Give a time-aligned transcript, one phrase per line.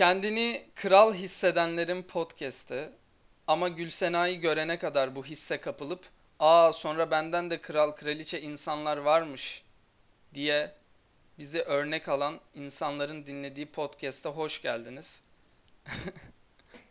[0.00, 2.90] Kendini kral hissedenlerin podcast'i
[3.46, 6.04] ama Gülsena'yı görene kadar bu hisse kapılıp
[6.38, 9.62] aa sonra benden de kral kraliçe insanlar varmış
[10.34, 10.74] diye
[11.38, 15.22] bizi örnek alan insanların dinlediği podcast'a hoş geldiniz.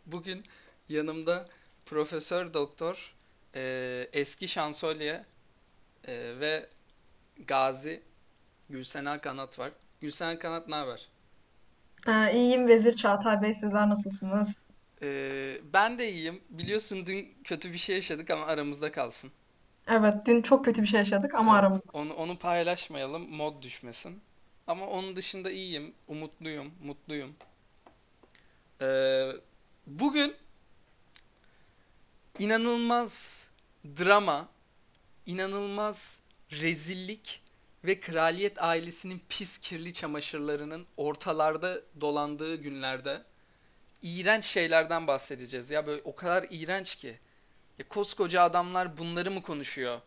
[0.06, 0.44] Bugün
[0.88, 1.48] yanımda
[1.86, 3.14] Profesör Doktor
[3.54, 5.24] e, eski şansölye
[6.04, 6.68] e, ve
[7.46, 8.02] Gazi
[8.68, 9.72] Gülsena Kanat var.
[10.00, 11.08] Gülsena Kanat ne haber?
[12.08, 13.54] Ee, iyiyim Vezir Çağatay Bey.
[13.54, 14.54] Sizler nasılsınız?
[15.02, 16.40] Ee, ben de iyiyim.
[16.50, 19.30] Biliyorsun dün kötü bir şey yaşadık ama aramızda kalsın.
[19.88, 21.90] Evet, dün çok kötü bir şey yaşadık ama Evet, aramızda.
[21.92, 24.20] onu onu paylaşmayalım, mod düşmesin.
[24.66, 27.34] Ama onun dışında iyiyim, umutluyum, mutluyum.
[28.82, 29.28] Ee,
[29.86, 30.34] bugün
[32.38, 33.46] inanılmaz
[33.84, 34.48] drama,
[35.26, 36.20] inanılmaz
[36.52, 37.42] rezillik
[37.84, 43.22] ve kraliyet ailesinin pis kirli çamaşırlarının ortalarda dolandığı günlerde
[44.02, 45.70] iğrenç şeylerden bahsedeceğiz.
[45.70, 47.18] Ya böyle o kadar iğrenç ki.
[47.78, 50.00] Ya koskoca adamlar bunları mı konuşuyor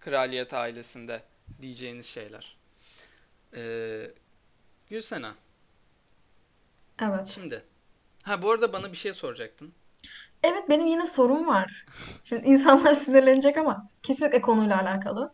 [0.00, 1.22] kraliyet ailesinde
[1.62, 2.56] diyeceğiniz şeyler.
[3.56, 4.10] Ee,
[4.90, 5.34] Gülsena,
[7.02, 7.26] Evet.
[7.28, 7.62] şimdi.
[8.22, 9.72] Ha bu arada bana bir şey soracaktın.
[10.42, 11.86] Evet, benim yine sorum var.
[12.24, 15.32] Şimdi insanlar sinirlenecek ama kesinlikle konuyla alakalı.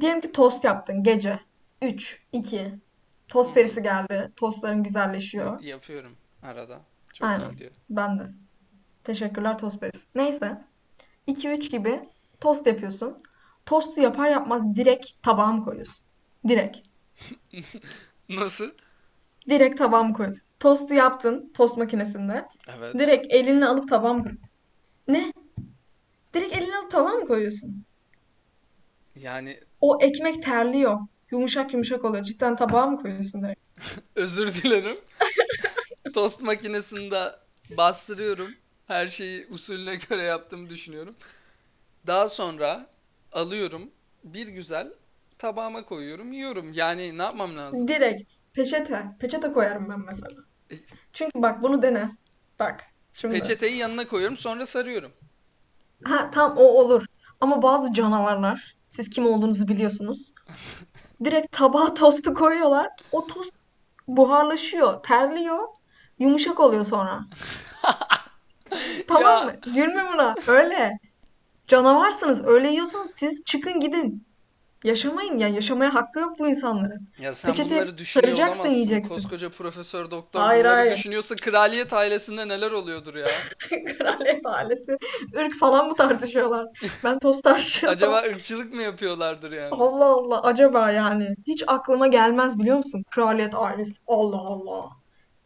[0.00, 1.40] Diyelim ki tost yaptın gece.
[1.82, 2.60] 3, 2.
[2.64, 2.78] Hı
[3.28, 4.32] Tost perisi geldi.
[4.36, 5.60] Tostların güzelleşiyor.
[5.60, 6.80] yapıyorum arada.
[7.12, 7.50] Çok iyi Aynen.
[7.50, 7.70] gidiyor.
[7.90, 8.22] Ben de.
[9.04, 10.00] Teşekkürler tost perisi.
[10.14, 10.64] Neyse.
[11.26, 12.08] 2-3 gibi
[12.40, 13.18] tost yapıyorsun.
[13.66, 16.04] Tostu yapar yapmaz direkt tabağa mı koyuyorsun?
[16.48, 16.86] Direkt.
[18.28, 18.70] Nasıl?
[19.48, 20.42] Direkt tabağa mı koyuyorsun?
[20.60, 22.46] Tostu yaptın tost makinesinde.
[22.78, 22.94] Evet.
[22.94, 24.58] Direkt elinle alıp tabağa mı koyuyorsun?
[25.08, 25.32] Ne?
[26.34, 27.84] Direkt eline alıp tabağa mı koyuyorsun?
[29.20, 30.98] Yani O ekmek terliyor.
[31.30, 32.24] Yumuşak yumuşak oluyor.
[32.24, 33.60] Cidden tabağa mı koyuyorsun direkt?
[34.16, 34.98] özür dilerim.
[36.14, 37.22] Tost makinesinde
[37.76, 38.54] bastırıyorum.
[38.86, 41.14] Her şeyi usulüne göre yaptığımı düşünüyorum.
[42.06, 42.86] Daha sonra
[43.32, 43.90] alıyorum.
[44.24, 44.92] Bir güzel
[45.38, 46.72] tabağıma koyuyorum, yiyorum.
[46.72, 47.88] Yani ne yapmam lazım?
[47.88, 49.06] Direkt peçete.
[49.20, 50.36] Peçete koyarım ben mesela.
[51.12, 52.10] Çünkü bak bunu dene.
[52.58, 53.34] Bak şimdi.
[53.34, 55.12] Peçeteyi yanına koyuyorum, sonra sarıyorum.
[56.04, 57.04] Ha tam o olur.
[57.40, 60.32] Ama bazı canavarlar, siz kim olduğunuzu biliyorsunuz.
[61.24, 62.88] Direkt tabağa tostu koyuyorlar.
[63.12, 63.52] O tost
[64.08, 65.68] buharlaşıyor, terliyor.
[66.18, 67.20] Yumuşak oluyor sonra.
[69.08, 69.52] Tamam mı?
[69.74, 70.34] Gülme buna.
[70.46, 70.98] Öyle.
[71.66, 72.44] Canavarsınız.
[72.44, 74.27] Öyle yiyorsanız siz çıkın gidin.
[74.84, 75.48] Yaşamayın ya.
[75.48, 77.06] Yaşamaya hakkı yok bu insanların.
[77.18, 78.74] Ya sen Peçete bunları düşünüyor saracaksın olamazsın.
[78.74, 79.14] yiyeceksin.
[79.14, 80.92] Koskoca profesör doktor Hayır bunları hayır.
[80.96, 83.26] düşünüyorsa kraliyet ailesinde neler oluyordur ya?
[83.98, 84.98] Kraliyet ailesi.
[85.36, 86.66] ırk falan mı tartışıyorlar?
[87.04, 87.46] Ben tost.
[87.86, 89.68] Acaba ırkçılık mı yapıyorlardır yani?
[89.70, 90.42] Allah Allah.
[90.42, 91.28] Acaba yani.
[91.46, 93.04] Hiç aklıma gelmez biliyor musun?
[93.10, 93.94] Kraliyet ailesi.
[94.06, 94.88] Allah Allah.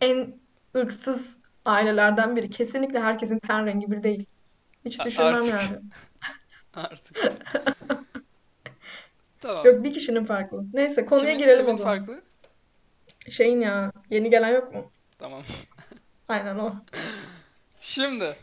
[0.01, 0.35] En
[0.77, 2.51] ırksız ailelerden biri.
[2.51, 4.27] Kesinlikle herkesin ten rengi bir değil.
[4.85, 5.81] Hiç A- düşünmem artık yani.
[6.75, 7.17] artık.
[9.43, 9.67] Tamam.
[9.67, 10.65] Yok bir kişinin farklı.
[10.73, 11.95] Neyse konuya Kimin girelim o kimin zaman.
[11.99, 12.23] farklı?
[13.31, 13.93] Şeyin ya.
[14.11, 14.93] Yeni gelen yok mu?
[15.19, 15.43] Tamam.
[16.29, 16.75] Aynen o.
[17.81, 18.37] Şimdi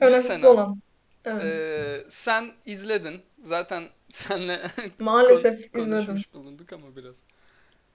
[0.00, 0.82] Önemsiz olan.
[1.24, 1.42] Evet.
[1.44, 3.22] eee, sen izledin.
[3.42, 4.62] Zaten senle
[4.98, 5.74] Maalesef izledim.
[5.90, 7.22] konuşmuş bulunduk ama biraz.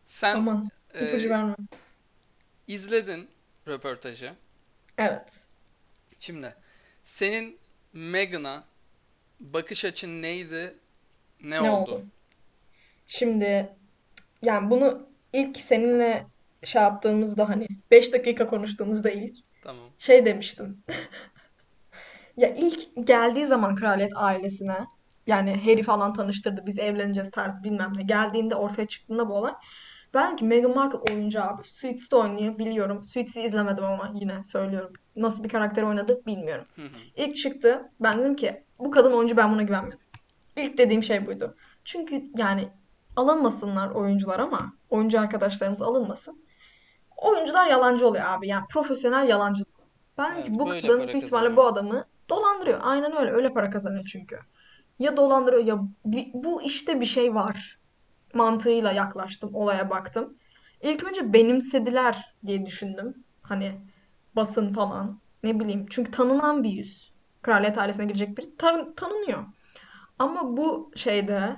[0.06, 0.69] Sen Aman
[1.00, 1.56] ipucu eee, verme.
[2.68, 3.30] izledin
[3.68, 4.34] röportajı.
[4.97, 5.41] Evet.
[6.19, 6.56] Şimdi
[7.03, 7.59] senin
[7.94, 8.63] Meghan'a
[9.40, 10.75] bakış açın neydi?
[11.44, 11.91] Ne Ne oldu?
[11.94, 12.06] oldu?
[13.14, 13.76] Şimdi
[14.42, 16.28] yani bunu ilk seninle
[16.64, 19.86] şey yaptığımızda hani 5 dakika konuştuğumuzda ilk Tamam.
[19.98, 20.84] şey demiştim.
[22.38, 24.78] Ya ilk geldiği zaman kraliyet ailesine
[25.28, 28.04] yani Harry falan tanıştırdı biz evleneceğiz tarzı bilmem ne.
[28.04, 29.54] Geldiğinde ortaya çıktığında bu olay.
[30.14, 31.62] Ben ki Meghan Markle oyuncu abi.
[31.66, 33.04] Suits'te oynuyor biliyorum.
[33.04, 34.94] Suits'i izlemedim ama yine söylüyorum.
[35.16, 36.66] Nasıl bir karakter oynadı bilmiyorum.
[36.76, 36.88] Hı hı.
[37.16, 40.00] İlk çıktı ben dedim ki bu kadın oyuncu ben buna güvenmedim.
[40.58, 41.56] İlk dediğim şey buydu.
[41.86, 42.70] Çünkü yani
[43.16, 46.46] alınmasınlar oyuncular ama oyuncu arkadaşlarımız alınmasın.
[47.18, 48.48] Oyuncular yalancı oluyor abi.
[48.48, 49.63] Yani profesyonel yalancı.
[50.18, 52.80] Ben Evet, bu kadın büyük ihtimalle bu adamı dolandırıyor.
[52.84, 53.31] Aynen öyle.
[53.31, 54.40] Öyle para kazanıyor çünkü.
[55.00, 55.80] Ya dolandırıyor ya
[56.34, 57.80] bu işte bir şey var
[58.34, 60.38] mantığıyla yaklaştım, olaya baktım.
[60.81, 63.24] İlk önce benimsediler diye düşündüm.
[63.42, 63.81] Hani
[64.36, 65.86] basın falan ne bileyim.
[65.90, 67.12] Çünkü tanınan bir yüz.
[67.42, 69.46] Kraliyet ailesine girecek biri tan- tanınıyor.
[70.19, 71.56] Ama bu şeyde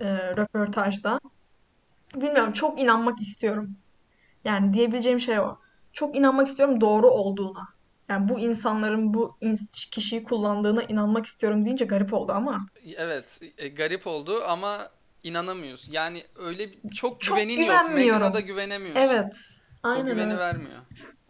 [0.00, 0.04] e,
[0.36, 1.20] röportajda
[2.14, 3.76] bilmiyorum çok inanmak istiyorum.
[4.44, 5.58] Yani diyebileceğim şey o.
[5.92, 7.68] Çok inanmak istiyorum doğru olduğuna.
[8.08, 9.38] Yani bu insanların bu
[9.72, 12.60] kişiyi kullandığına inanmak istiyorum deyince garip oldu ama
[12.96, 14.90] Evet, e, garip oldu ama
[15.22, 15.92] inanamıyorsun.
[15.92, 17.90] Yani öyle çok çok güvenin yok.
[17.94, 19.00] Meghan'a da güvenemiyorsun.
[19.00, 19.36] Evet.
[19.84, 20.38] O Aynen güveni öyle.
[20.38, 20.78] vermiyor.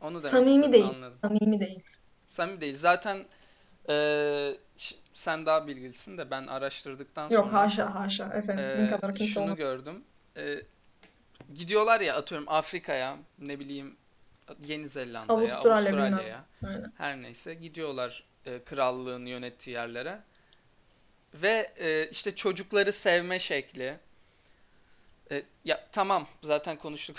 [0.03, 0.85] Onu demek Samimi istedim değil.
[0.85, 1.19] anladım.
[1.23, 1.83] Samimi değil.
[2.27, 2.77] Samimi değil.
[2.77, 3.19] Zaten
[4.77, 8.25] ş- sen daha bilgilisin de ben araştırdıktan Yok sonra haşa haşa.
[8.35, 9.57] Efendim sizin eee, kadar kimse şunu olmaz.
[9.57, 10.05] gördüm.
[10.37, 10.63] Eee,
[11.55, 13.97] gidiyorlar ya atıyorum Afrika'ya ne bileyim
[14.67, 15.75] Yeni Zelanda'ya, Avustralya.
[15.75, 16.45] Avustralya'ya
[16.99, 20.21] her neyse gidiyorlar e, krallığın yönettiği yerlere.
[21.35, 23.99] Ve e, işte çocukları sevme şekli.
[25.31, 27.17] E, ya tamam zaten konuştuk.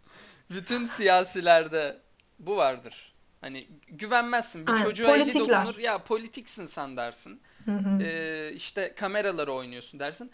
[0.50, 1.96] Bütün siyasilerde
[2.38, 3.09] bu vardır.
[3.40, 4.66] Hani güvenmezsin.
[4.66, 4.82] Bir Aynen.
[4.82, 5.78] çocuğa eli dokunur.
[5.78, 7.40] Ya politiksin sen dersin.
[7.64, 8.02] Hı hı.
[8.02, 10.30] E, işte kameraları oynuyorsun dersin.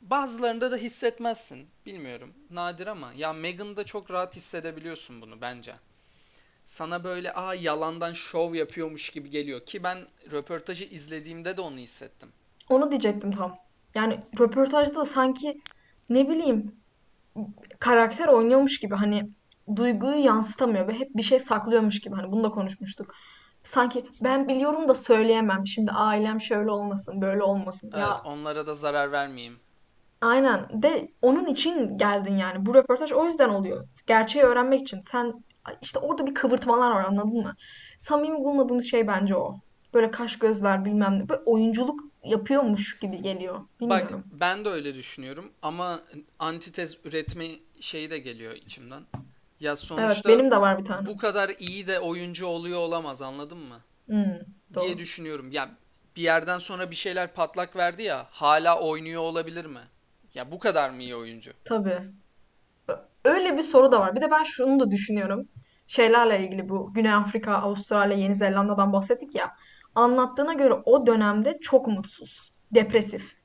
[0.00, 1.68] Bazılarında da hissetmezsin.
[1.86, 2.34] Bilmiyorum.
[2.50, 5.74] Nadir ama ya Meghan'da çok rahat hissedebiliyorsun bunu bence.
[6.64, 9.98] Sana böyle aa yalandan şov yapıyormuş gibi geliyor ki ben
[10.32, 12.28] röportajı izlediğimde de onu hissettim.
[12.68, 13.58] Onu diyecektim tam.
[13.94, 15.60] Yani röportajda da sanki
[16.08, 16.72] ne bileyim
[17.78, 19.30] karakter oynuyormuş gibi hani
[19.76, 23.14] duyguyu yansıtamıyor ve hep bir şey saklıyormuş gibi hani bunu da konuşmuştuk.
[23.64, 25.66] Sanki ben biliyorum da söyleyemem.
[25.66, 27.90] Şimdi ailem şöyle olmasın, böyle olmasın.
[27.94, 29.56] Evet, Ya onlara da zarar vermeyeyim.
[30.20, 32.66] aynen de onun için geldin yani.
[32.66, 33.86] Bu röportaj o yüzden oluyor.
[34.06, 35.00] Gerçeği öğrenmek için.
[35.02, 35.44] Sen
[35.82, 37.54] işte orada bir kıvırtmalar var anladın mı?
[37.98, 39.58] Samimi bulmadığımız şey bence o.
[39.94, 41.28] Böyle kaş gözler bilmem ne.
[41.28, 43.54] Böyle oyunculuk yapıyormuş gibi geliyor.
[43.54, 44.24] Bak Bilmiyorum.
[44.32, 46.00] ben de öyle düşünüyorum ama
[46.38, 47.46] antitez üretme
[47.80, 49.02] şeyi de geliyor içimden.
[49.60, 51.06] Ya Evet sonuçta benim de var bir tane.
[51.06, 53.78] bu kadar iyi de oyuncu oluyor olamaz anladın mı?
[54.06, 54.98] Hmm, diye doğru.
[54.98, 55.50] düşünüyorum.
[55.52, 55.70] Ya
[56.16, 59.80] bir yerden sonra bir şeyler patlak verdi ya hala oynuyor olabilir mi?
[60.34, 61.52] Ya bu kadar mı iyi oyuncu?
[61.64, 62.00] Tabii.
[63.24, 64.16] Öyle bir soru da var.
[64.16, 65.48] Bir de ben şunu da düşünüyorum.
[65.86, 69.56] Şeylerle ilgili bu Güney Afrika, Avustralya, Yeni Zelanda'dan bahsettik ya.
[69.94, 73.36] Anlattığına göre o dönemde çok mutsuz, depresif.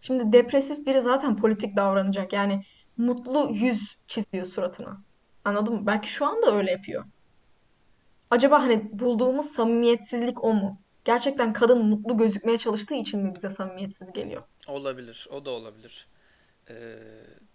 [0.00, 2.32] Şimdi depresif biri zaten politik davranacak.
[2.32, 2.62] Yani
[2.96, 5.00] mutlu yüz çiziyor suratına.
[5.44, 5.86] Anladın mı?
[5.86, 7.04] Belki şu anda öyle yapıyor.
[8.30, 10.78] Acaba hani bulduğumuz samimiyetsizlik o mu?
[11.04, 14.42] Gerçekten kadın mutlu gözükmeye çalıştığı için mi bize samimiyetsiz geliyor?
[14.68, 15.28] Olabilir.
[15.30, 16.06] O da olabilir.
[16.70, 16.74] Ee,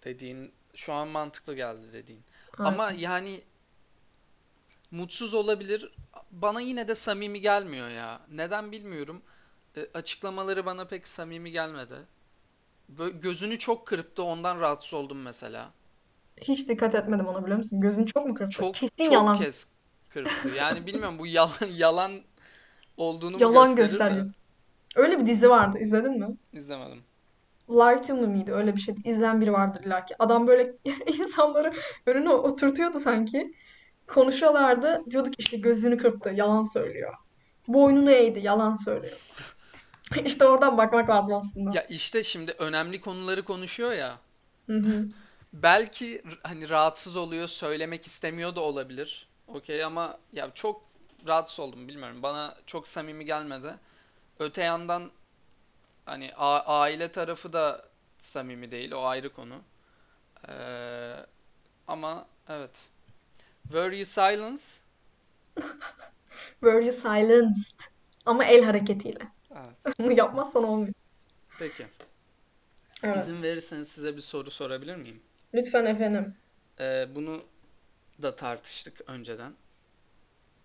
[0.04, 2.22] dediğin şu an mantıklı geldi dediğin.
[2.58, 2.72] Aynen.
[2.72, 3.40] Ama yani
[4.90, 5.92] mutsuz olabilir.
[6.30, 8.20] Bana yine de samimi gelmiyor ya.
[8.32, 9.22] Neden bilmiyorum.
[9.76, 11.96] Ee, açıklamaları bana pek samimi gelmedi.
[12.88, 15.70] Böyle gözünü çok kırptı ondan rahatsız oldum mesela.
[16.42, 17.80] Hiç dikkat etmedim ona biliyor musun?
[17.80, 18.56] Gözün çok mu kırptı?
[18.56, 19.38] Çok Kesin çok yalan.
[19.38, 19.68] kez
[20.08, 20.48] kırptı.
[20.56, 22.12] Yani bilmiyorum bu yalan yalan
[22.96, 24.32] olduğunu mu Yalan gösterir göstergesi.
[24.96, 25.78] Öyle bir dizi vardı.
[25.78, 26.36] izledin mi?
[26.52, 27.02] izlemedim.
[27.70, 28.52] Lie to Me miydi?
[28.52, 28.94] Öyle bir şey.
[29.04, 30.14] İzleyen biri vardır illa ki.
[30.18, 30.74] Adam böyle
[31.18, 31.72] insanları
[32.06, 33.54] önüne oturtuyordu sanki.
[34.06, 35.02] Konuşuyorlardı.
[35.10, 36.30] Diyorduk işte gözünü kırptı.
[36.30, 37.14] Yalan söylüyor.
[37.68, 38.40] Boynunu eğdi.
[38.40, 39.18] Yalan söylüyor.
[40.24, 41.70] İşte oradan bakmak lazım aslında.
[41.76, 44.18] Ya işte şimdi önemli konuları konuşuyor ya.
[44.66, 45.08] Hı hı.
[45.52, 49.28] Belki hani rahatsız oluyor, söylemek istemiyor da olabilir.
[49.48, 50.82] Okey ama ya çok
[51.26, 52.22] rahatsız oldum bilmiyorum.
[52.22, 53.74] Bana çok samimi gelmedi.
[54.38, 55.10] Öte yandan
[56.06, 57.86] hani a- aile tarafı da
[58.18, 58.92] samimi değil.
[58.92, 59.54] O ayrı konu.
[60.48, 61.16] Ee,
[61.88, 62.88] ama evet.
[63.62, 64.62] Were you silence?
[66.60, 67.80] Were you silenced?
[68.26, 69.28] Ama el hareketiyle.
[69.56, 69.98] Evet.
[69.98, 70.94] Bunu yapmazsan olmuyor.
[71.58, 71.86] Peki.
[73.02, 73.16] Evet.
[73.16, 75.22] İzin verirseniz size bir soru sorabilir miyim?
[75.54, 76.34] Lütfen efendim.
[76.80, 77.42] Ee, bunu
[78.22, 79.52] da tartıştık önceden.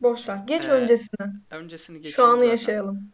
[0.02, 0.36] Boş ver.
[0.48, 1.34] Geç Ee, öncesine.
[1.52, 2.52] öncesini Şu geçeyim anı zaten.
[2.52, 3.12] yaşayalım.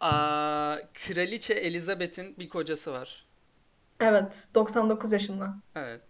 [0.00, 3.26] Aa, Kraliçe Elizabeth'in bir kocası var.
[4.00, 4.44] Evet.
[4.54, 5.54] 99 yaşında.
[5.76, 6.00] Evet.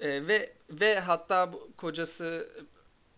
[0.00, 2.48] Ee, ve ve hatta bu kocası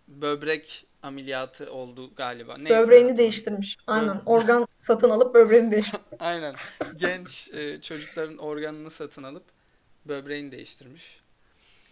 [0.09, 2.57] böbrek ameliyatı oldu galiba.
[2.57, 3.17] Neyse Böbreğini hatırlamıyorum.
[3.17, 3.77] değiştirmiş.
[3.87, 4.09] Aynen.
[4.17, 6.07] Bö- Organ satın alıp böbreğini değiştirmiş.
[6.21, 6.55] Aynen.
[6.97, 9.45] Genç e, çocukların organını satın alıp
[10.05, 11.21] böbreğini değiştirmiş.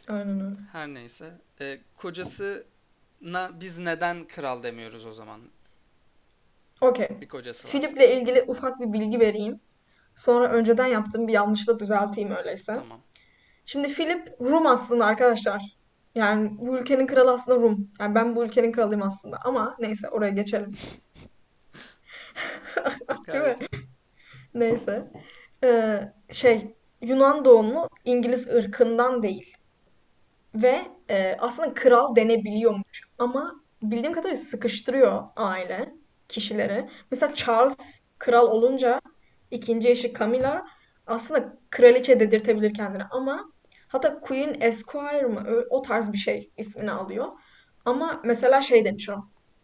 [0.08, 0.56] Aynen öyle.
[0.72, 1.32] Her neyse.
[1.60, 5.40] Ee, kocasına biz neden kral demiyoruz o zaman?
[6.80, 7.08] Okey.
[7.20, 7.78] Bir kocası varsa.
[7.78, 9.60] Philip'le ilgili ufak bir bilgi vereyim.
[10.16, 12.75] Sonra önceden yaptığım bir yanlışla düzelteyim öyleyse.
[12.75, 13.00] Tamam.
[13.64, 15.76] Şimdi Philip Rum aslında arkadaşlar.
[16.14, 17.90] Yani bu ülkenin kralı aslında Rum.
[18.00, 19.38] Yani ben bu ülkenin kralıyım aslında.
[19.44, 20.75] Ama neyse oraya geçelim.
[23.26, 23.54] Değil mi?
[24.54, 25.10] Neyse.
[25.64, 29.56] Ee, şey Yunan doğumlu İngiliz ırkından değil.
[30.54, 33.08] Ve e, aslında kral denebiliyormuş.
[33.18, 35.94] Ama bildiğim kadarıyla sıkıştırıyor aile
[36.28, 36.90] kişileri.
[37.10, 39.00] Mesela Charles kral olunca
[39.50, 40.66] ikinci eşi Camilla
[41.06, 43.52] aslında kraliçe dedirtebilir kendine ama
[43.88, 47.26] hatta Queen Esquire mı o tarz bir şey ismini alıyor.
[47.84, 49.14] Ama mesela şey demiş o.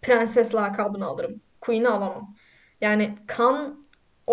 [0.03, 1.41] Prenses lakabını alırım.
[1.61, 2.35] Queen'i alamam.
[2.81, 3.82] Yani kan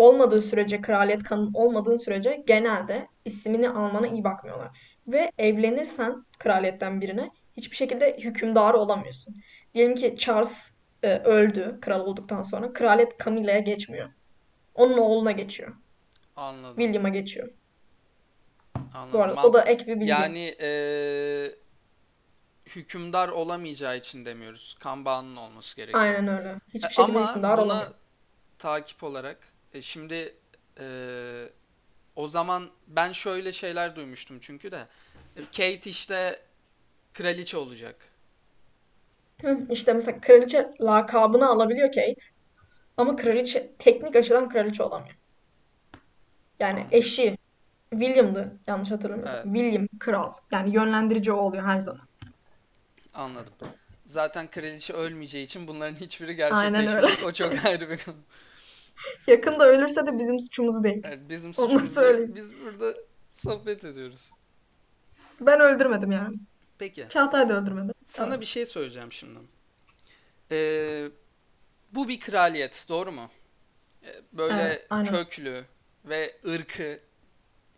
[0.00, 4.68] olmadığı sürece, kraliyet kanın olmadığı sürece genelde ismini almana iyi bakmıyorlar.
[5.08, 9.36] Ve evlenirsen kraliyetten birine hiçbir şekilde hükümdarı olamıyorsun.
[9.74, 10.70] Diyelim ki Charles
[11.02, 12.72] e, öldü kral olduktan sonra.
[12.72, 14.10] Kraliyet Camilla'ya geçmiyor.
[14.74, 15.74] Onun oğluna geçiyor.
[16.36, 16.76] Anladım.
[16.76, 17.48] William'a geçiyor.
[18.76, 19.20] Bu Anladım.
[19.20, 20.10] arada o da ek bir bilgi.
[20.10, 21.54] Yani eee,
[22.76, 24.76] hükümdar olamayacağı için demiyoruz.
[24.80, 26.02] Kan bağının olması gerekiyor.
[26.02, 26.48] Aynen öyle.
[26.48, 27.92] E, Hiçbir şekilde Ama hükümdar buna olamıyor.
[28.58, 29.38] takip olarak
[29.74, 30.34] e, şimdi
[30.80, 30.86] e,
[32.16, 34.86] o zaman ben şöyle şeyler duymuştum çünkü de
[35.36, 36.42] Kate işte
[37.14, 37.96] kraliçe olacak.
[39.42, 42.22] Hı, işte mesela kraliçe lakabını alabiliyor Kate.
[42.96, 45.16] Ama kraliçe teknik açıdan kraliçe olamıyor.
[46.60, 47.38] Yani eşi
[47.90, 49.38] William'dı yanlış hatırlamıyorsam.
[49.38, 50.32] Evet, William kral.
[50.50, 52.08] Yani yönlendirici o oluyor her zaman.
[53.14, 53.52] anladım.
[54.06, 57.24] Zaten kraliçe ölmeyeceği için bunların hiçbiri gerçekleşmeyecek.
[57.26, 58.16] O çok ayrı bir konu.
[59.26, 61.02] Yakında ölürse de bizim suçumuz değil.
[61.04, 62.34] Evet, bizim Onu suçumuz değil.
[62.34, 62.94] Biz burada
[63.30, 64.30] sohbet ediyoruz.
[65.40, 66.36] Ben öldürmedim yani.
[66.78, 67.06] Peki.
[67.08, 67.92] Çağatay da öldürmedi.
[68.04, 68.40] Sana Tamam.
[68.40, 69.38] bir şey söyleyeceğim şimdi.
[70.50, 71.08] Ee,
[71.92, 73.30] bu bir kraliyet, doğru mu?
[74.04, 75.06] Ee, Evet, Böyle aynen.
[75.10, 75.64] köklü
[76.04, 77.00] ve ırkı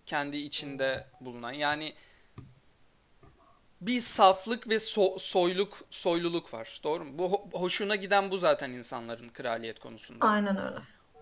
[0.07, 1.53] kendi içinde bulunan.
[1.53, 1.95] Yani
[3.81, 6.81] bir saflık ve so- soyluk soyluluk var.
[6.85, 7.19] Doğru mu?
[7.19, 10.27] Bu ho- hoşuna giden bu zaten insanların kraliyet konusunda.
[10.27, 10.77] Aynen öyle.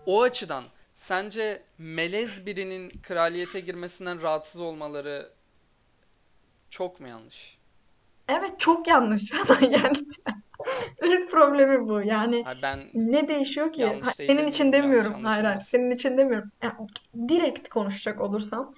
[0.05, 5.29] O açıdan sence melez birinin kraliyete girmesinden rahatsız olmaları
[6.69, 7.57] çok mu yanlış?
[8.29, 9.31] Evet çok yanlış.
[9.61, 9.97] Yani
[11.03, 12.01] ırk problemi bu.
[12.01, 13.81] Yani Ha, ben ne değişiyor ki?
[13.81, 15.29] Yanlış değil senin için demiyorum yanlış.
[15.31, 15.59] Hayır hayır.
[15.59, 16.51] Senin için demiyorum.
[16.63, 16.73] Yani
[17.29, 18.75] direkt konuşacak olursam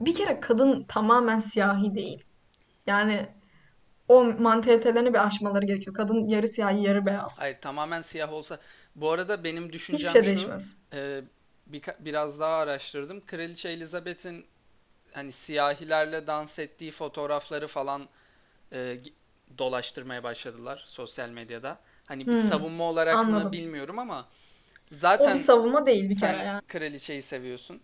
[0.00, 2.24] bir kere kadın tamamen siyahi değil.
[2.86, 3.28] Yani
[4.08, 5.96] o mantalitelerini bir aşmaları gerekiyor.
[5.96, 7.38] Kadın yarı siyahi yarı beyaz.
[7.38, 8.58] Hayır tamamen siyah olsa.
[8.96, 10.26] Bu arada benim Hiçbir düşüncem şey şu.
[10.26, 10.76] değişmez.
[10.92, 11.22] e,
[11.72, 13.26] birka- biraz daha araştırdım.
[13.26, 14.46] Kraliçe Elizabeth'in
[15.12, 18.08] hani siyahilerle dans ettiği fotoğrafları falan
[18.72, 18.98] e,
[19.58, 21.80] dolaştırmaya başladılar sosyal medyada.
[22.06, 23.52] Hani bir Hmm, savunma olarak mı anladım.
[23.52, 24.28] bilmiyorum ama
[25.18, 26.62] O bir zaten savunma değil bir kere sen yani.
[26.68, 27.82] kraliçeyi seviyorsun.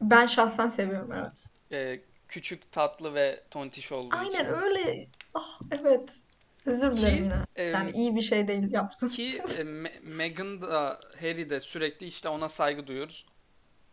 [0.00, 1.50] Ben şahsen seviyorum evet.
[1.72, 4.44] E, küçük, tatlı ve tontiş olduğu Aynen için.
[4.46, 5.06] öyle.
[5.34, 6.10] Ah evet.
[6.66, 9.08] Özür dilerim Ki e, Yani iyi bir şey değil yaptım.
[9.08, 13.26] ki e, Me- Meghan da Harry de sürekli işte ona saygı duyuyoruz.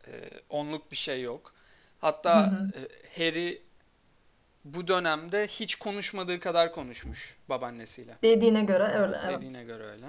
[0.07, 0.11] E,
[0.49, 1.53] onluk bir şey yok.
[1.93, 2.71] Hı Hatta hı.
[2.75, 2.81] e,
[3.25, 3.61] Harry
[4.65, 8.15] bu dönemde hiç konuşmadığı kadar konuşmuş babaannesiyle.
[8.23, 9.37] Dediğine göre öyle evet.
[9.37, 10.05] Dediğine göre öyle.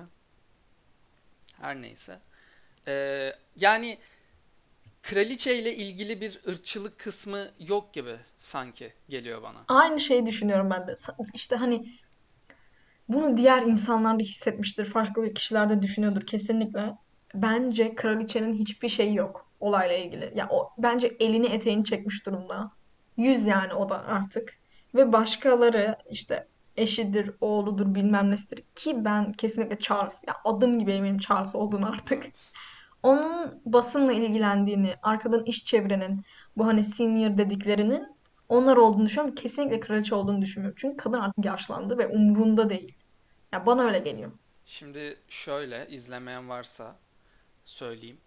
[1.60, 2.18] Her neyse.
[2.88, 3.98] Ee, yani
[5.06, 9.58] kraliçe ile ilgili bir ırkçılık kısmı yok gibi sanki geliyor bana.
[9.68, 10.94] Aynı şeyi düşünüyorum ben de.
[11.34, 11.92] İşte hani
[13.08, 14.84] bunu diğer insanlar da hissetmiştir.
[14.84, 16.92] Farklı kişiler de düşünüyordur kesinlikle.
[17.34, 20.32] Bence kraliçenin hiçbir şeyi yok olayla ilgili.
[20.34, 22.70] Ya o bence elini eteğini çekmiş durumda.
[23.16, 24.54] Yüz yani o da artık.
[24.94, 28.64] Ve başkaları işte eşidir, oğludur, bilmem nesidir.
[28.74, 32.24] Ki ben kesinlikle Charles, ya adım gibi eminim Charles olduğunu artık.
[32.24, 32.52] Evet.
[33.06, 36.24] Onun basınla ilgilendiğini, arkadan iş çevrenin,
[36.56, 38.16] bu hani senior dediklerinin
[38.48, 39.34] onlar olduğunu düşünüyorum.
[39.34, 40.78] Kesinlikle kraliçe olduğunu düşünmüyorum.
[40.80, 42.94] Çünkü kadın artık yaşlandı ve umrunda değil.
[43.52, 44.32] Ya bana öyle geliyor.
[44.64, 46.96] Şimdi şöyle izlemeyen varsa
[47.64, 48.18] söyleyeyim.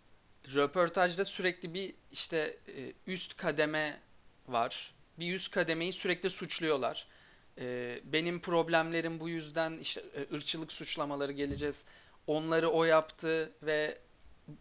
[0.56, 4.00] Röportajda sürekli bir işte e, üst kademe
[4.48, 4.96] var.
[5.20, 7.08] Bir üst kademeyi sürekli suçluyorlar.
[7.62, 11.86] E, Benim problemlerim bu yüzden işte e, ırkçılık suçlamaları geleceğiz.
[12.28, 13.98] Onları o yaptı ve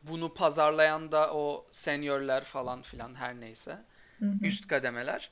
[0.02, 3.78] bunu pazarlayan da o senyörler falan filan her neyse.
[4.18, 4.32] Hı hı.
[4.42, 5.30] Üst kademeler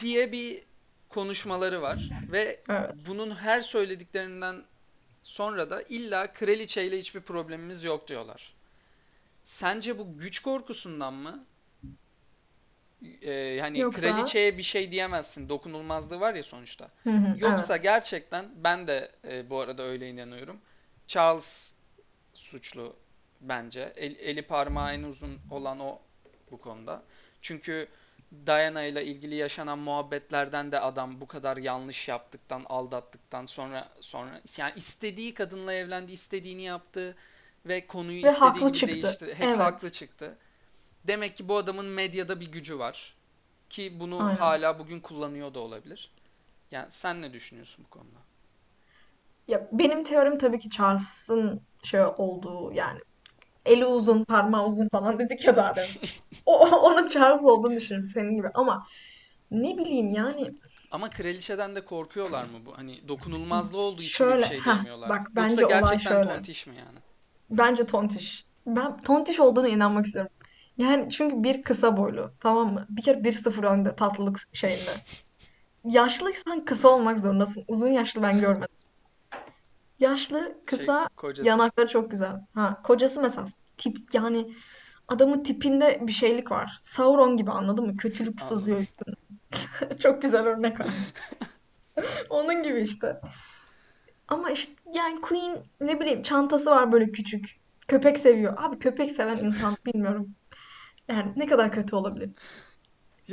[0.00, 0.64] diye bir
[1.08, 2.94] konuşmaları var ve Evet.
[3.06, 4.62] bunun her söylediklerinden
[5.22, 8.54] sonra da illa kraliçeyle hiçbir problemimiz yok diyorlar.
[9.44, 11.44] Sence bu güç korkusundan mı?
[13.22, 15.48] Ee, yani Yoksa kraliçeye bir şey diyemezsin.
[15.48, 16.90] Dokunulmazlığı var ya sonuçta.
[17.04, 17.40] hı hı, evet.
[17.40, 20.60] Yoksa gerçekten ben de e, bu arada öyle inanıyorum.
[21.06, 21.74] Charles
[22.34, 22.96] suçlu
[23.48, 23.92] bence.
[23.96, 25.98] El- eli parmağı en uzun olan o
[26.50, 27.02] bu konuda.
[27.42, 27.88] Çünkü
[28.46, 34.72] Diana ile ilgili yaşanan muhabbetlerden de adam bu kadar yanlış yaptıktan, aldattıktan sonra sonra yani
[34.76, 37.16] istediği kadınla evlendi, istediğini yaptı
[37.66, 38.86] ve konuyu Ve istediği gibi çıktı.
[38.88, 39.34] değiştirdi.
[39.34, 39.58] Hep Evet.
[39.58, 40.38] haklı çıktı.
[41.04, 43.16] Demek ki bu adamın medyada bir gücü var
[43.70, 44.36] ki bunu Aynen.
[44.38, 46.12] hala bugün kullanıyor da olabilir.
[46.70, 48.18] Yani sen ne düşünüyorsun bu konuda?
[49.48, 53.00] Ya benim teorim tabii ki Charles'ın şey olduğu yani
[53.66, 56.00] eli uzun, parmağı uzun falan dedik ya demin.
[56.46, 58.86] O, onun Charles olduğunu düşünüyorum senin gibi ama
[59.50, 60.52] ne bileyim yani
[60.90, 62.76] Ama kraliçeden de korkuyorlar mı bu?
[62.78, 65.08] Hani dokunulmazlığı olduğu için mi bir şöyle şey ha diyemiyorlar?
[65.10, 66.28] bak Yoksa bence olay gerçekten şöyle.
[66.28, 66.98] tontiş mi yani?
[67.50, 68.44] Bence tontiş.
[68.66, 70.32] Ben tontiş olduğuna inanmak istiyorum.
[70.78, 72.86] Yani çünkü bir kısa boylu tamam mı?
[72.90, 74.90] Bir kere bir sıfır önde tatlılık şeyinde.
[75.84, 77.64] yaşlıysan kısa olmak zorundasın.
[77.68, 78.75] Uzun yaşlı ben görmedim.
[80.00, 81.48] Yaşlı, Şey kısa, kocası.
[81.48, 82.40] yanakları çok güzel.
[82.54, 84.54] Ha, kocası mesela tip yani
[85.08, 86.80] adamın tipinde bir şeylik var.
[86.82, 87.96] Sauron gibi anladın mı?
[87.96, 88.58] Kötülük Anladım.
[88.58, 89.96] sızıyor üstünden.
[89.98, 90.94] Çok güzel örnek verdim.
[92.30, 93.20] Onun gibi işte.
[94.28, 97.60] Ama işte yani Queen ne bileyim çantası var böyle küçük.
[97.88, 98.54] Köpek seviyor.
[98.56, 100.34] Abi köpek seven insan bilmiyorum.
[101.08, 102.30] Yani ne kadar kötü olabilir.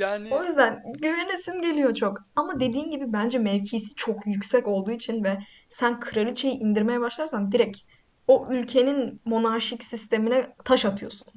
[0.02, 2.18] Yani yüzden güvenesim geliyor çok.
[2.36, 7.78] Ama dediğin gibi bence mevkisi çok yüksek olduğu için ve sen kraliçeyi indirmeye başlarsan direkt
[8.26, 11.32] o ülkenin monarşik sistemine taş atıyorsun.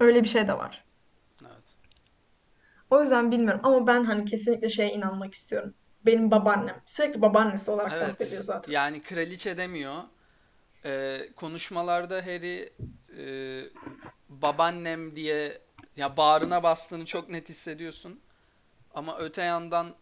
[0.00, 0.84] Öyle bir şey de var.
[1.42, 1.76] evet.
[2.90, 5.74] O yüzden bilmiyorum ama ben hani kesinlikle şeye inanmak istiyorum.
[6.06, 6.82] Benim babaannem.
[6.86, 8.44] Sürekli babaannesi olarak bahsediyor Evet.
[8.44, 8.72] zaten.
[8.72, 9.94] Yani kraliçe demiyor.
[10.84, 12.72] Ee, konuşmalarda Harry
[13.18, 13.24] e,
[14.28, 15.58] babaannem diye
[15.96, 18.20] ya bağrına bastığını çok net hissediyorsun.
[18.94, 19.94] Ama öte yandan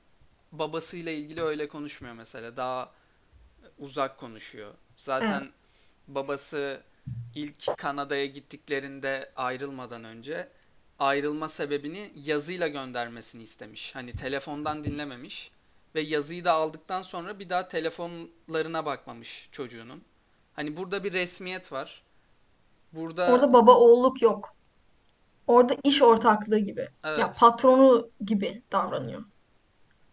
[0.53, 2.57] babasıyla ilgili öyle konuşmuyor mesela.
[2.57, 2.93] Daha
[3.79, 4.75] uzak konuşuyor.
[4.97, 5.51] Zaten
[6.09, 6.83] babası
[7.35, 10.49] ilk Kanada'ya gittiklerinde ayrılmadan önce
[10.99, 13.95] ayrılma sebebini yazıyla göndermesini istemiş.
[13.95, 15.51] Hani telefondan dinlememiş
[15.95, 20.03] ve yazıyı da aldıktan sonra bir daha telefonlarına bakmamış çocuğunun.
[20.55, 22.03] Hani burada bir resmiyet var.
[22.93, 24.53] Burada Orada baba oğulluk yok.
[25.49, 26.89] Orada iş ortaklığı gibi.
[27.17, 27.37] Ya evet.
[27.39, 29.25] patronu gibi davranıyor.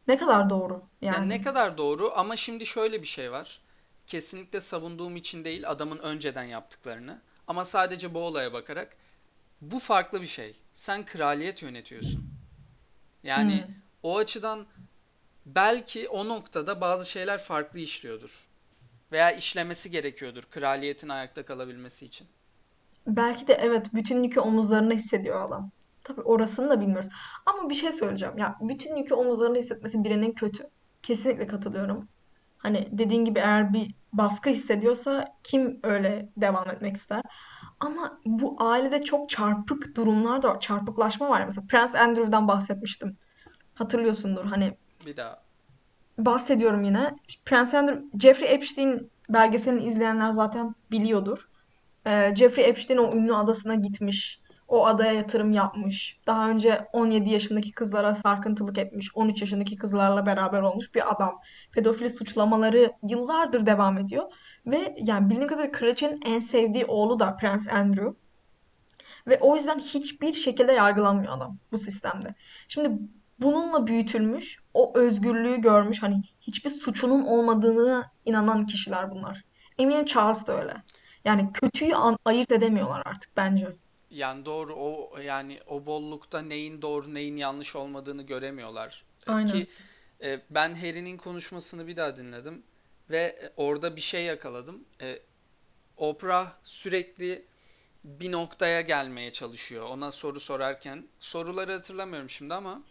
[0.07, 1.41] Ne kadar doğru Yani ne yani.
[1.41, 3.61] kadar doğru ama şimdi şöyle bir şey var.
[4.07, 8.97] Kesinlikle savunduğum için değil adamın önceden yaptıklarını ama sadece bu olaya bakarak
[9.61, 10.55] bu farklı bir şey.
[10.75, 12.25] Sen kraliyet yönetiyorsun.
[13.23, 13.73] Yani Hmm.
[14.03, 14.67] o açıdan
[15.45, 18.47] belki o noktada bazı şeyler farklı işliyordur.
[19.13, 22.27] Veya işlemesi gerekiyordur kraliyetin ayakta kalabilmesi için.
[23.07, 25.71] Belki de evet bütün yükü omuzlarında hissediyor adam.
[26.03, 27.09] Tabii orasını da bilmiyoruz.
[27.45, 28.37] Ama bir şey söyleyeceğim.
[28.37, 30.63] Ya bütün yükü omuzlarında hissetmesi birinin kötü.
[31.03, 32.07] Kesinlikle katılıyorum.
[32.57, 37.21] Hani dediğin gibi eğer bir baskı hissediyorsa kim öyle devam etmek ister?
[37.79, 40.59] Ama bu ailede çok çarpık durumlar da var.
[40.59, 41.45] Çarpıklaşma var.
[41.45, 43.17] Mesela Prince Andrew'dan bahsetmiştim.
[43.73, 44.45] Hatırlıyorsundur.
[44.45, 45.43] Hani Bir daha.
[46.17, 47.15] bahsediyorum yine.
[47.45, 51.49] Prince Andrew, Jeffrey Epstein belgeselini izleyenler zaten biliyordur.
[52.07, 54.41] Ee, Jeffrey Epstein o ünlü adasına gitmiş.
[54.67, 56.17] O adaya yatırım yapmış.
[56.27, 59.11] Daha önce 17 yaşındaki kızlara sarkıntılık etmiş.
[59.15, 61.39] 13 yaşındaki kızlarla beraber olmuş bir adam.
[61.71, 64.23] Pedofili suçlamaları yıllardır devam ediyor.
[64.65, 68.13] Ve yani bildiğim kadarıyla kraliçenin en sevdiği oğlu da Prince Andrew.
[69.27, 72.35] Ve o yüzden hiçbir şekilde yargılanmıyor adam bu sistemde.
[72.67, 72.99] Şimdi
[73.39, 79.43] bununla büyütülmüş, o özgürlüğü görmüş, hani hiçbir suçunun olmadığını inanan kişiler bunlar.
[79.77, 80.73] Eminim Charles da öyle.
[81.25, 83.67] Yani kötüyü an- ayırt edemiyorlar artık bence.
[84.09, 89.03] Yani doğru o yani o bollukta neyin doğru neyin yanlış olmadığını göremiyorlar.
[89.27, 89.51] E, Aynen.
[89.51, 89.67] Ki
[90.21, 92.63] e, ben Harry'nin konuşmasını bir daha dinledim
[93.09, 94.85] ve e, orada bir şey yakaladım.
[95.01, 95.19] E,
[95.97, 97.45] Oprah sürekli
[98.03, 99.89] bir noktaya gelmeye çalışıyor.
[99.89, 102.81] Ona soru sorarken soruları hatırlamıyorum şimdi ama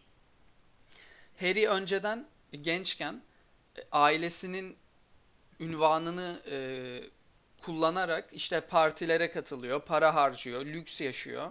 [1.41, 2.27] Harry önceden
[2.61, 3.23] gençken
[3.79, 4.77] e, ailesinin
[5.61, 6.57] ünvanını e,
[7.65, 11.51] kullanarak işte partilere katılıyor, para harcıyor, lüks yaşıyor.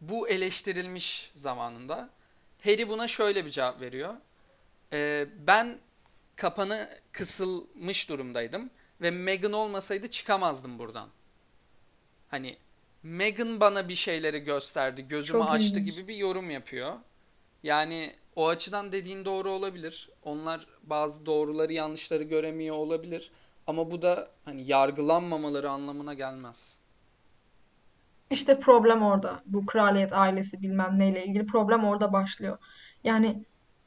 [0.00, 2.10] Bu eleştirilmiş zamanında.
[2.64, 4.14] Harry buna şöyle bir cevap veriyor.
[4.92, 5.78] E, ben
[6.36, 11.08] kapanı kısılmış durumdaydım ve Meghan olmasaydı çıkamazdım buradan.
[12.28, 12.56] Hani
[13.02, 15.94] Meghan bana bir şeyleri gösterdi, gözümü Çok açtı ilginç.
[15.94, 16.92] gibi bir yorum yapıyor.
[17.62, 20.08] Yani o açıdan dediğin doğru olabilir.
[20.22, 23.30] Onlar bazı doğruları yanlışları göremiyor olabilir.
[23.66, 26.78] Ama bu da hani yargılanmamaları anlamına gelmez.
[28.30, 29.42] İşte problem orada.
[29.46, 32.58] Bu kraliyet ailesi bilmem neyle ilgili problem orada başlıyor.
[33.04, 33.44] Yani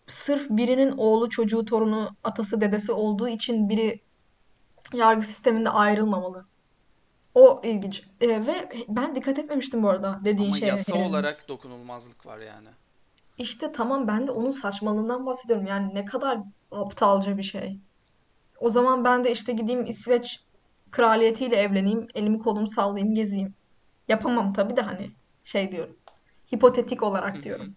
[0.07, 4.01] sırf birinin oğlu, çocuğu, torunu, atası, dedesi olduğu için biri
[4.93, 6.45] yargı sisteminde ayrılmamalı.
[7.35, 8.03] O ilginç.
[8.21, 10.65] Ee, ve ben dikkat etmemiştim bu arada dediğin Ama şeye.
[10.65, 12.67] yasa olarak dokunulmazlık var yani.
[13.37, 15.67] İşte tamam ben de onun saçmalığından bahsediyorum.
[15.67, 16.39] Yani ne kadar
[16.71, 17.79] aptalca bir şey.
[18.59, 20.39] O zaman ben de işte gideyim İsveç
[20.91, 23.53] kraliyetiyle evleneyim, elimi kolumu sallayayım, gezeyim.
[24.07, 25.11] Yapamam tabii de hani
[25.43, 25.97] şey diyorum.
[26.55, 27.75] Hipotetik olarak diyorum.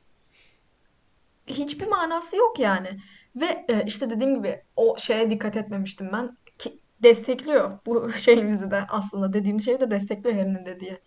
[1.46, 2.98] Hiçbir manası yok yani.
[3.36, 6.36] Ve e, işte dediğim gibi o şeye dikkat etmemiştim ben.
[6.58, 10.98] Ki destekliyor bu şeyimizi de aslında dediğim şeyi de destekliyor Harry'nin dediği.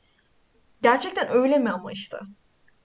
[0.81, 2.17] Gerçekten öyle mi ama işte?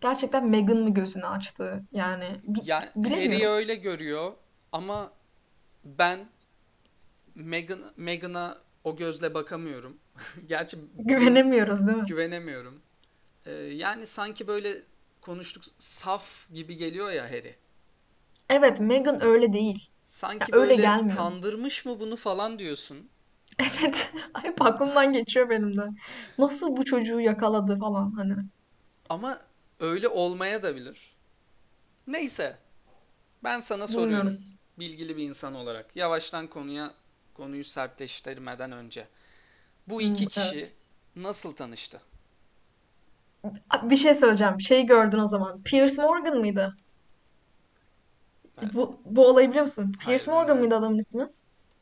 [0.01, 1.85] Gerçekten Meghan mı gözünü açtı?
[1.93, 3.57] Yani bi- Yani Harry bilemiyorum.
[3.57, 4.33] öyle görüyor
[4.73, 5.13] ama
[5.85, 6.19] ben
[7.45, 9.99] Meghan Meghan'a o gözle bakamıyorum.
[10.49, 12.05] Gerçi Güvenemiyoruz değil mi?
[12.05, 12.83] güvenemiyorum.
[13.47, 14.75] Ee, yani sanki böyle
[15.21, 17.57] konuştuk saf gibi geliyor ya Harry.
[18.51, 19.91] Evet, Meghan öyle değil.
[20.41, 21.17] Ya Sanki öyle böyle gelmiyor.
[21.17, 23.09] kandırmış mı bunu falan diyorsun.
[23.59, 24.11] Evet.
[24.43, 25.83] Hep aklımdan geçiyor benim de.
[26.39, 28.35] Nasıl bu çocuğu yakaladı falan hani.
[29.09, 29.39] Ama
[29.81, 31.17] öyle olmaya da bilir.
[32.07, 32.59] Neyse,
[33.45, 34.27] ben sana soruyorum.
[34.27, 34.55] Bilmiyoruz.
[34.79, 35.97] Bilgili bir insan olarak.
[35.97, 36.95] Yavaştan konuya
[37.39, 39.09] konuyu sertleştirmeden önce.
[39.89, 40.77] Bu Hmm, iki kişi evet.
[41.17, 42.03] nasıl tanıştı?
[43.83, 44.61] Bir şey söyleyeceğim.
[44.61, 45.63] Şeyi gördün o zaman.
[45.63, 46.77] Piers Morgan mıydı?
[48.59, 49.93] Evet, Bu, bu olayı biliyor musun?
[50.05, 50.59] Piers hayır Morgan bilmiyorum.
[50.59, 51.29] mıydı adamın ismi?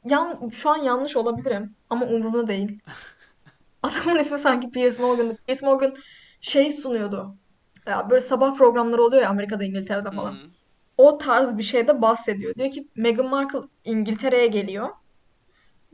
[0.05, 2.81] Yan, şu an yanlış olabilirim ama umurumda değil.
[3.83, 5.37] Adamın ismi sanki Piers Morgan'dı.
[5.47, 5.95] Piers Morgan
[6.41, 7.39] şey sunuyordu.
[7.87, 10.41] Ya böyle sabah programları oluyor ya Amerika'da, İngiltere'de falan.
[10.41, 10.51] hı.
[10.97, 12.55] O tarz bir şeyde bahsediyor.
[12.57, 14.89] Diyor ki Meghan Markle İngiltere'ye geliyor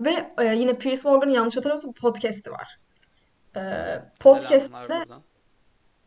[0.05, 2.79] ve e, yine Piers Morgan'ın yanlış hatırlamıyorsam podcast'i var.
[3.57, 3.63] E,
[4.21, 5.05] podcast'te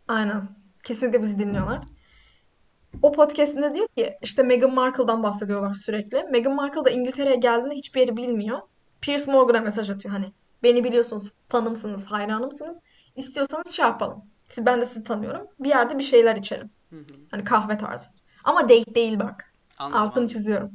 [0.08, 0.49] aynen
[0.84, 1.79] kesinlikle bizi dinliyorlar.
[3.01, 6.23] O podcast'inde diyor ki işte Meghan Markle'dan bahsediyorlar sürekli.
[6.23, 8.62] Meghan Markle da İngiltere'ye geldiğinde hiçbir yeri bilmiyor.
[9.01, 10.31] Piers Morgan'a mesaj atıyor hani.
[10.63, 12.84] Beni biliyorsunuz, fanımsınız, hayranımsınız.
[13.15, 14.23] İstiyorsanız şey yapalım.
[14.47, 15.47] Siz, ben de sizi tanıyorum.
[15.60, 16.69] Bir yerde bir şeyler içelim.
[16.89, 17.03] Hı hı.
[17.31, 18.10] Hani kahve tarzı.
[18.43, 19.53] Ama date değil bak.
[19.79, 20.27] Anladım Altını anladım.
[20.27, 20.71] çiziyorum.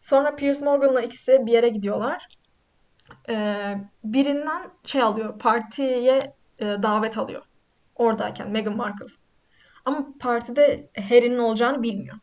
[0.00, 2.28] Sonra Piers Morgan'la ikisi bir yere gidiyorlar.
[3.28, 5.38] Ee, birinden şey alıyor.
[5.38, 7.42] Partiye e, davet alıyor.
[7.96, 9.06] Oradayken Meghan Markle.
[9.84, 12.16] Ama partide Harry'nin olacağını bilmiyor.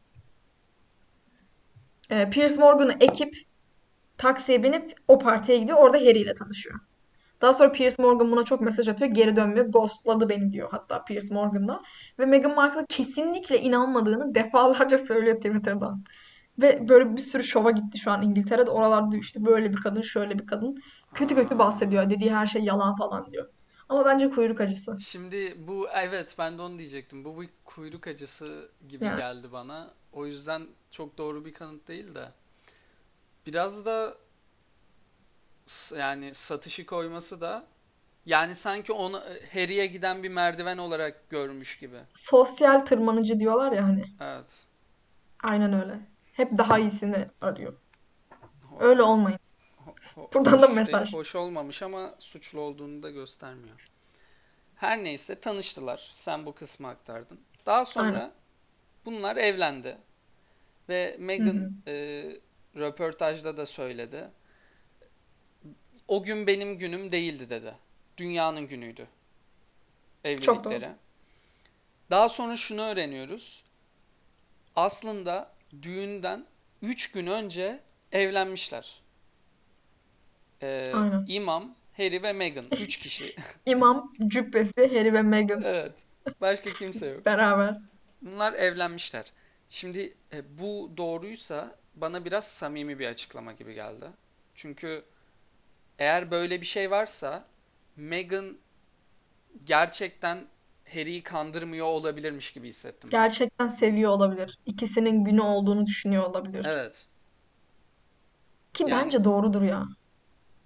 [2.09, 3.35] Ee, Piers Morgan'ı ekip
[4.17, 5.77] taksiye binip o partiye gidiyor.
[5.77, 6.79] Orada Harry ile tanışıyor.
[7.41, 9.11] Daha sonra Piers Morgan buna çok mesaj atıyor.
[9.11, 9.65] Geri dönmüyor.
[9.65, 11.81] Ghostladı beni diyor hatta Piers Morgan da.
[12.19, 16.03] Ve Meghan Markle kesinlikle inanmadığını defalarca söylüyor Twitter'dan.
[16.59, 18.71] Ve böyle bir sürü şova gitti şu an İngiltere'de.
[18.71, 20.83] Oralarda işte böyle bir kadın, şöyle bir kadın.
[21.13, 22.09] Kötü kötü bahsediyor.
[22.09, 23.47] Dediği her şey yalan falan diyor.
[23.89, 24.97] Ama bence kuyruk acısı.
[24.99, 27.25] Şimdi bu evet ben de onu diyecektim.
[27.25, 29.91] Bu bir kuyruk acısı gibi Yani geldi bana.
[30.13, 32.29] O yüzden çok doğru bir kanıt değil de.
[33.47, 34.15] Biraz da
[35.97, 37.65] yani satışı koyması da
[38.25, 39.21] yani sanki onu
[39.53, 41.97] Harry'e giden bir merdiven olarak görmüş gibi.
[42.15, 44.05] sosyal tırmanıcı diyorlar ya hani.
[44.21, 44.65] Evet.
[45.43, 45.99] Aynen öyle.
[46.37, 47.73] Hep daha iyisini arıyor.
[48.79, 49.39] Öyle olmayın.
[50.15, 51.13] ho- Buradan da mesaj.
[51.13, 53.87] hoş olmamış ama suçlu olduğunu da göstermiyor.
[54.75, 56.11] Her neyse tanıştılar.
[56.13, 57.39] Sen bu kısmı aktardın.
[57.65, 57.83] Daha Aynen.
[57.83, 58.31] sonra
[59.05, 59.97] bunlar evlendi
[60.89, 61.93] ve Meghan e,
[62.75, 64.29] röportajda da söyledi.
[66.07, 67.73] O gün benim günüm değildi dedi.
[68.17, 69.07] Dünyanın günüydü
[70.23, 70.89] evlilikleri.
[72.09, 73.63] Daha sonra şunu öğreniyoruz.
[74.75, 76.45] Aslında düğünden
[76.81, 77.79] 3 gün önce
[78.11, 79.01] evlenmişler.
[80.61, 81.25] Ee, Aynen.
[81.27, 82.65] İmam, Harry ve Meghan.
[82.71, 83.35] 3 kişi.
[83.65, 85.91] İmam, cübbesi, Harry ve Meghan Evet.
[86.41, 87.25] Başka kimse yok.
[87.25, 87.77] beraber.
[88.21, 89.25] Bunlar evlenmişler.
[89.69, 94.05] Şimdi e, bu doğruysa bana biraz samimi bir açıklama gibi geldi.
[94.55, 95.03] Çünkü
[95.99, 97.45] eğer böyle bir şey varsa
[97.95, 98.57] Meghan
[99.63, 100.45] gerçekten
[100.93, 103.19] Harry'i kandırmıyor olabilirmiş gibi hissettim ben.
[103.21, 104.57] Gerçekten seviyor olabilir.
[104.65, 106.65] İkisinin günü olduğunu düşünüyor olabilir.
[106.65, 107.07] Evet.
[108.73, 109.83] Ki Yani bence doğrudur ya.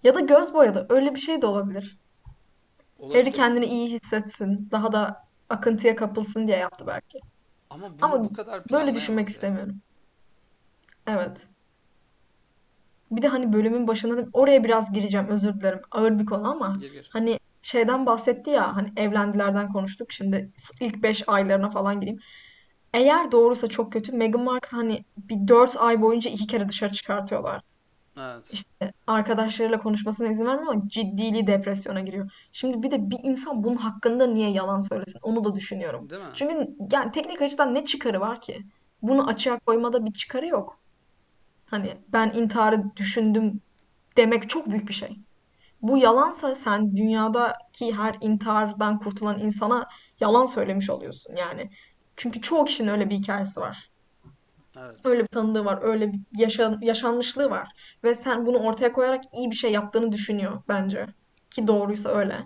[0.04, 0.86] Ya da göz boyadı.
[0.90, 1.98] Öyle bir şey de olabilir.
[2.98, 3.32] Harry olabilir.
[3.34, 4.68] kendini iyi hissetsin.
[4.72, 7.20] Daha da akıntıya kapılsın diye yaptı belki.
[7.70, 9.24] Ama bunu Ama bu kadar böyle düşünmek planlayamaz ya.
[9.36, 9.76] istemiyorum.
[11.08, 11.48] Evet.
[13.12, 15.82] Bir de hani bölümün başında da oraya biraz gireceğim özür dilerim.
[15.92, 17.10] Ağır bir konu ama Gir gir.
[17.14, 20.12] hani şeyden bahsetti ya hani evlendilerden konuştuk.
[20.12, 22.20] Şimdi ilk 5 aylarına falan gireyim.
[22.94, 24.12] Eğer doğruysa çok kötü.
[24.12, 27.62] Meghan Markle hani bir 4 ay boyunca iki kere dışarı çıkartıyorlar.
[28.20, 28.54] Evet.
[28.54, 32.32] İşte arkadaşlarıyla konuşmasına izin vermiyor ama ciddili depresyona giriyor.
[32.52, 35.20] Şimdi bir de bir insan bunun hakkında niye yalan söylesin?
[35.22, 36.10] Onu da düşünüyorum.
[36.10, 36.30] Değil mi?
[36.34, 38.62] Çünkü yani teknik açıdan ne çıkarı var ki?
[39.02, 40.78] Bunu açığa koymada bir çıkarı yok.
[41.66, 43.62] Hani ben intiharı düşündüm
[44.18, 45.20] demek çok büyük bir şey.
[45.82, 49.88] Bu yalansa sen dünyadaki her intihardan kurtulan insana
[50.20, 51.70] yalan söylemiş oluyorsun yani.
[52.18, 53.92] Çünkü çoğu kişinin öyle bir hikayesi var.
[54.78, 55.06] Evet.
[55.06, 57.68] Öyle bir tanıdığı var, öyle bir yaşa- yaşanmışlığı var.
[58.04, 61.08] Ve sen bunu ortaya koyarak iyi bir şey yaptığını düşünüyor bence.
[61.50, 62.46] Ki doğruysa öyle.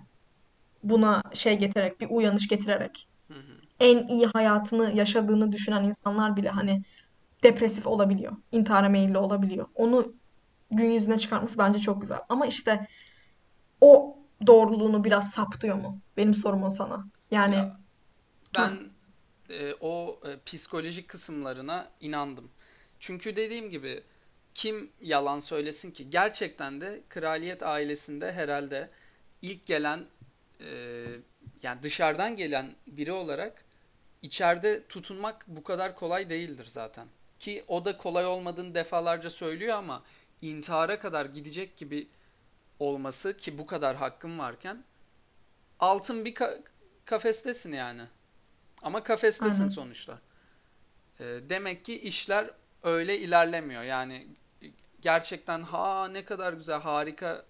[0.82, 3.08] Buna şey getirerek, bir uyanış getirerek.
[3.28, 3.52] Hı hı.
[3.80, 6.82] En iyi hayatını yaşadığını düşünen insanlar bile hani
[7.42, 8.32] depresif olabiliyor.
[8.52, 9.66] İntihara meyilli olabiliyor.
[9.74, 10.14] Onu
[10.70, 12.18] gün yüzüne çıkartması bence çok güzel.
[12.28, 12.86] Ama işte
[13.80, 16.00] o doğruluğunu biraz saptıyor mu?
[16.16, 17.06] Benim sorum o sana.
[17.30, 17.78] Yani Ya
[18.54, 18.90] ben
[19.50, 22.50] e, o e, psikolojik kısımlarına inandım.
[23.00, 24.02] Çünkü dediğim gibi
[24.54, 26.10] kim yalan söylesin ki?
[26.10, 28.90] Gerçekten de kraliyet ailesinde herhalde
[29.42, 30.06] ilk gelen
[30.60, 30.66] e,
[31.62, 33.64] yani dışarıdan gelen biri olarak
[34.22, 37.06] içeride tutunmak bu kadar kolay değildir zaten.
[37.38, 40.02] ki o da kolay olmadığını defalarca söylüyor ama
[40.42, 42.08] intihara kadar gidecek gibi
[42.78, 44.84] olması ki bu kadar hakkım varken
[45.80, 46.60] altın bir ka-
[47.04, 48.02] kafestesin yani.
[48.82, 49.68] Ama kafestesin Aynen.
[49.68, 50.18] sonuçta.
[51.20, 52.50] Ee, demek ki işler
[52.82, 53.82] öyle ilerlemiyor.
[53.82, 54.26] Yani
[55.02, 57.44] gerçekten ha ne kadar güzel harika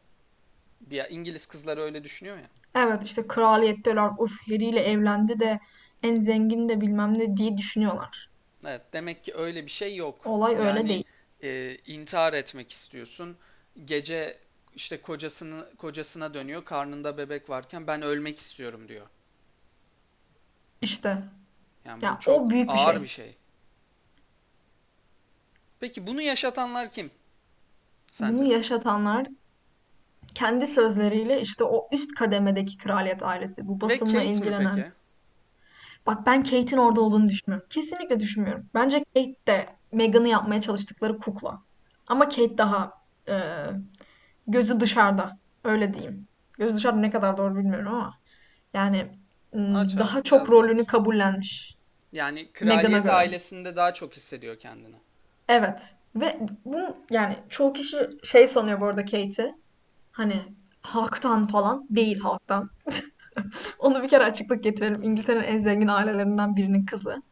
[0.80, 2.50] bir İngiliz kızları öyle düşünüyor ya.
[2.74, 4.10] Evet işte kraliyetteler.
[4.18, 5.60] Uf Harry ile evlendi de
[6.02, 8.30] en zengin de bilmem ne diye düşünüyorlar.
[8.66, 10.26] Evet, demek ki öyle bir şey yok.
[10.26, 11.04] Olay öyle Yani değil.
[11.42, 13.36] e, intihar etmek istiyorsun.
[13.84, 14.38] Gece
[14.76, 16.64] işte kocasını kocasına dönüyor.
[16.64, 19.06] Karnında bebek varken ben ölmek istiyorum diyor.
[20.80, 21.22] İşte
[21.84, 23.02] Yani bu ya çok o büyük bir ağır şey.
[23.02, 23.36] bir şey.
[25.80, 27.10] Peki bunu yaşatanlar kim
[28.22, 28.44] Bunu sence?
[28.44, 29.26] yaşatanlar
[30.34, 34.74] kendi sözleriyle işte o üst kademedeki kraliyet ailesi, bu Ve basınla Kate ilgilenen.
[34.76, 34.92] peki?
[36.06, 37.68] Bak ben Kate'in orada olduğunu düşünmüyorum.
[37.70, 38.70] Kesinlikle düşünmüyorum.
[38.74, 41.62] Bence Kate de Meghan'ı yapmaya çalıştıkları kukla.
[42.06, 42.92] Ama Kate daha
[43.28, 43.36] e,
[44.46, 45.38] gözü dışarıda.
[45.64, 46.28] Öyle diyeyim.
[46.58, 48.18] Gözü dışarıda ne kadar doğru bilmiyorum ama.
[48.74, 49.20] Yani
[49.52, 51.78] m, Açar, daha çok biraz daha rolünü kabullenmiş
[52.12, 53.14] Yani Meghan'a kraliyet göre.
[53.14, 54.96] ailesinde daha çok hissediyor kendini.
[55.48, 55.94] Evet.
[56.16, 59.54] Ve bu yani çoğu kişi şey sanıyor bu arada Kate'i.
[60.12, 62.70] Hani halktan falan değil halktan.
[63.78, 65.02] Onu bir kere açıklık getirelim.
[65.02, 67.22] İngiltere'nin en zengin ailelerinden birinin kızı.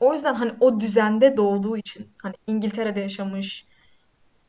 [0.00, 3.66] O yüzden hani o düzende doğduğu için hani İngiltere'de yaşamış,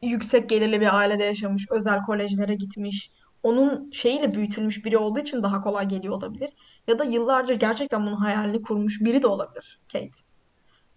[0.02, 3.12] yüksek gelirli bir ailede yaşamış, özel kolejlere gitmiş.
[3.44, 6.50] Onun şeyiyle büyütülmüş biri olduğu için daha kolay geliyor olabilir.
[6.88, 10.12] Ya da yıllarca gerçekten bunun hayalini kurmuş biri de olabilir Kate.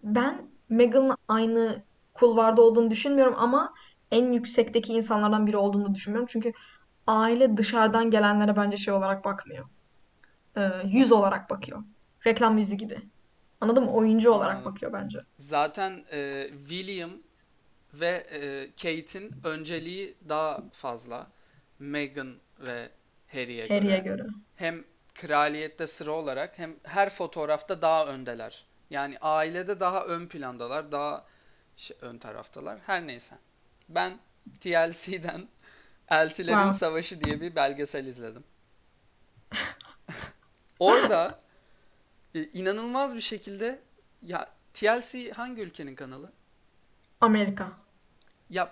[0.03, 3.73] Ben Meghan'la aynı kulvarda olduğunu düşünmüyorum ama
[4.11, 6.27] en yüksekteki insanlardan biri olduğunu düşünmüyorum.
[6.31, 6.51] Çünkü
[7.07, 9.65] aile dışarıdan gelenlere bence şey olarak bakmıyor.
[10.57, 11.83] Ee, yüz olarak bakıyor.
[12.25, 12.99] Reklam yüzü gibi.
[13.61, 13.91] Anladın mı?
[13.91, 14.71] Oyuncu olarak Anladım.
[14.71, 15.19] bakıyor bence.
[15.37, 17.11] Zaten e, William
[17.99, 21.27] ve e, Kate'in önceliği daha fazla.
[21.79, 22.89] Meghan ve
[23.27, 24.17] Harry'e Harry'e göre.
[24.17, 24.27] göre.
[24.55, 24.83] Hem
[25.15, 28.65] kraliyette sıra olarak hem her fotoğrafta daha öndeler.
[28.89, 31.25] Yani ailede daha ön plandalar, daha
[31.75, 32.79] şey- ön taraftalar.
[32.85, 33.35] Her neyse.
[33.89, 34.19] Ben
[34.59, 35.47] TLC'den
[36.09, 36.77] Eltilerin Wow.
[36.77, 38.43] Savaşı diye bir belgesel izledim.
[40.79, 41.39] Orada
[42.35, 43.79] e, inanılmaz bir şekilde
[44.21, 46.31] ya TLC hangi ülkenin kanalı?
[47.21, 47.71] Amerika.
[48.49, 48.69] Ya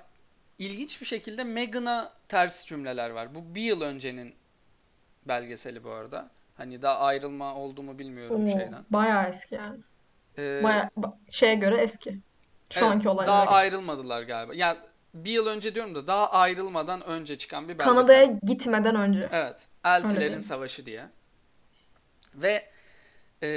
[0.57, 3.35] ilginç bir şekilde Meghan'a ters cümleler var.
[3.35, 4.35] Bu bir yıl öncenin
[5.25, 6.29] belgeseli bu arada.
[6.57, 8.85] Hani daha ayrılma oldu mu bilmiyorum Oo, şeyden.
[8.89, 9.79] bayağı eski yani.
[10.37, 12.19] Ee, Bayağı ba- şeye göre eski.
[12.69, 13.53] Şu evet anki olaylara daha göre.
[13.55, 14.55] ayrılmadılar galiba.
[14.55, 14.77] Ya
[15.13, 18.39] bir yıl önce diyorum da daha ayrılmadan önce çıkan bir Kanada'ya belgesel.
[18.47, 19.29] gitmeden önce.
[19.31, 19.67] Evet.
[19.85, 20.39] Eltilerin.
[20.39, 21.05] Savaşı diye.
[22.35, 22.63] Ve
[23.43, 23.49] e,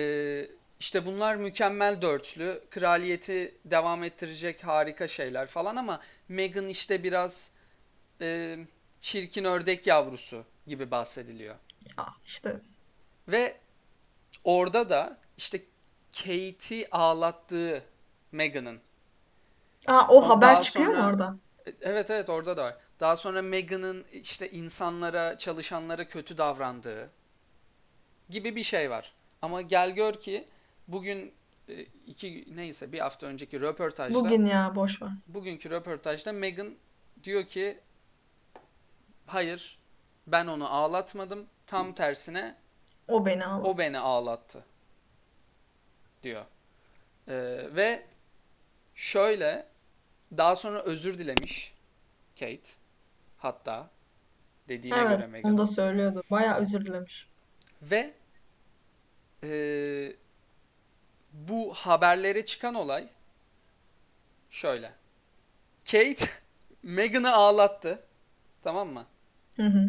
[0.80, 2.64] işte bunlar mükemmel dörtlü.
[2.70, 7.50] Kraliyeti devam ettirecek harika şeyler falan ama Meghan işte biraz
[8.20, 8.58] e,
[9.00, 11.56] çirkin ördek yavrusu gibi bahsediliyor.
[11.96, 12.60] Ya işte
[13.28, 13.56] Ve
[14.44, 15.60] orada da işte
[16.12, 17.84] Kate'i ağlattığı
[18.32, 18.80] Meghan'ın.
[19.86, 21.36] Aa, o O haber çıkıyor mu sonra orada?
[21.80, 22.76] evet evet orada da var.
[23.00, 27.10] Daha sonra Meghan'ın işte insanlara, çalışanlara kötü davrandığı
[28.30, 29.12] gibi bir şey var.
[29.42, 30.48] Ama gel gör ki
[30.88, 31.32] bugün
[31.68, 35.10] e, iki neyse bir hafta önceki röportajda Bugün ya boş ver.
[35.28, 36.74] bugünkü röportajda Meghan
[37.24, 37.78] diyor ki
[39.26, 39.78] hayır
[40.26, 41.46] ben onu ağlatmadım.
[41.66, 42.54] Tam tersine
[43.08, 43.68] O beni ağlattı.
[43.70, 44.64] o beni ağlattı
[46.22, 46.44] diyor.
[47.28, 47.34] Ee,
[47.76, 48.06] ve
[48.94, 49.66] şöyle
[50.36, 51.74] daha sonra özür dilemiş
[52.40, 52.60] Kate
[53.38, 53.90] hatta
[54.68, 55.58] dediğine Evet, göre onu Meghan'ın.
[55.58, 56.22] da söylüyordu.
[56.30, 57.26] Bayağı özür dilemiş.
[57.82, 58.14] Ve
[59.44, 59.48] e,
[61.48, 63.08] bu haberlere çıkan olay
[64.50, 64.92] şöyle.
[65.84, 66.26] Kate
[66.82, 68.02] Meghan'ı ağlattı.
[68.62, 69.04] Tamam mı?
[69.56, 69.88] Hı hı.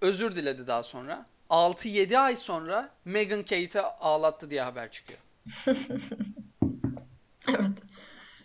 [0.00, 1.26] Özür diledi daha sonra.
[1.50, 5.20] 6-7 ay sonra Meghan Kate'i ağlattı diye haber çıkıyor.
[7.48, 7.70] Evet.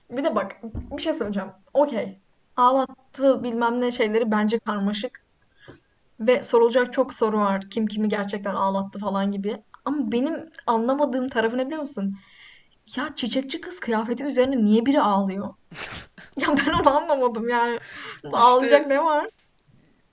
[0.09, 1.49] Bir de bak bir şey söyleyeceğim.
[1.73, 2.19] Okey.
[2.57, 5.23] Ağlattı bilmem ne şeyleri bence karmaşık.
[6.19, 7.69] Ve sorulacak çok soru var.
[7.69, 9.63] Kim kimi gerçekten ağlattı falan gibi.
[9.89, 12.13] Ama benim anlamadığım tarafı ne biliyor musun?
[12.95, 15.53] Ya çiçekçi kız kıyafeti üzerine niye biri ağlıyor?
[16.37, 17.79] Ya ben onu anlamadım yani.
[18.33, 19.27] Ağlayacak İşte ne var?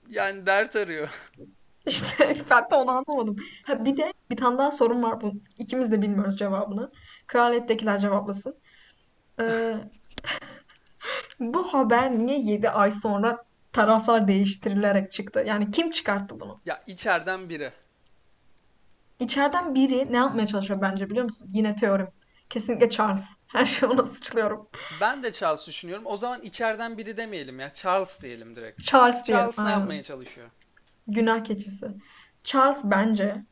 [0.08, 1.08] yani dert arıyor.
[1.86, 3.36] İşte ben de onu anlamadım.
[3.66, 5.20] Ha, bir de bir tane daha sorun var.
[5.20, 6.92] Bu, ikimiz de bilmiyoruz cevabını.
[7.26, 8.56] Kraliyettekiler cevaplasın.
[9.40, 9.74] Ee,
[11.40, 15.44] bu haber niye 7 ay sonra taraflar değiştirilerek çıktı?
[15.46, 16.60] Yani kim çıkarttı bunu?
[16.64, 17.72] Ya içeriden biri.
[19.20, 21.50] İçeriden biri ne yapmaya çalışıyor bence biliyor musun?
[21.52, 22.08] Yine teorim.
[22.50, 23.24] Kesinlikle Charles.
[23.46, 24.68] Her şeyi ona suçluyorum.
[25.00, 26.04] Ben de Charles düşünüyorum.
[26.06, 27.72] O zaman içeriden biri demeyelim ya.
[27.72, 28.82] Charles diyelim direkt.
[28.82, 29.42] Charles diyelim.
[29.42, 29.78] Charles ne aynen.
[29.78, 30.50] yapmaya çalışıyor?
[31.06, 31.86] Günah keçisi.
[32.44, 33.44] Charles bence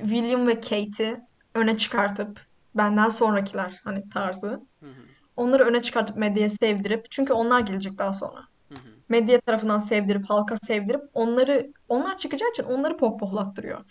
[0.00, 1.20] William ve Kate'i
[1.54, 4.48] öne çıkartıp benden sonrakiler hani tarzı
[4.80, 8.40] Hı hı, onları öne çıkartıp medyaya sevdirip çünkü onlar gelecek daha sonra.
[8.68, 9.02] hı hı.
[9.08, 13.84] Medya tarafından sevdirip halka sevdirip onları onlar çıkacağı için onları pohpohlattırıyor.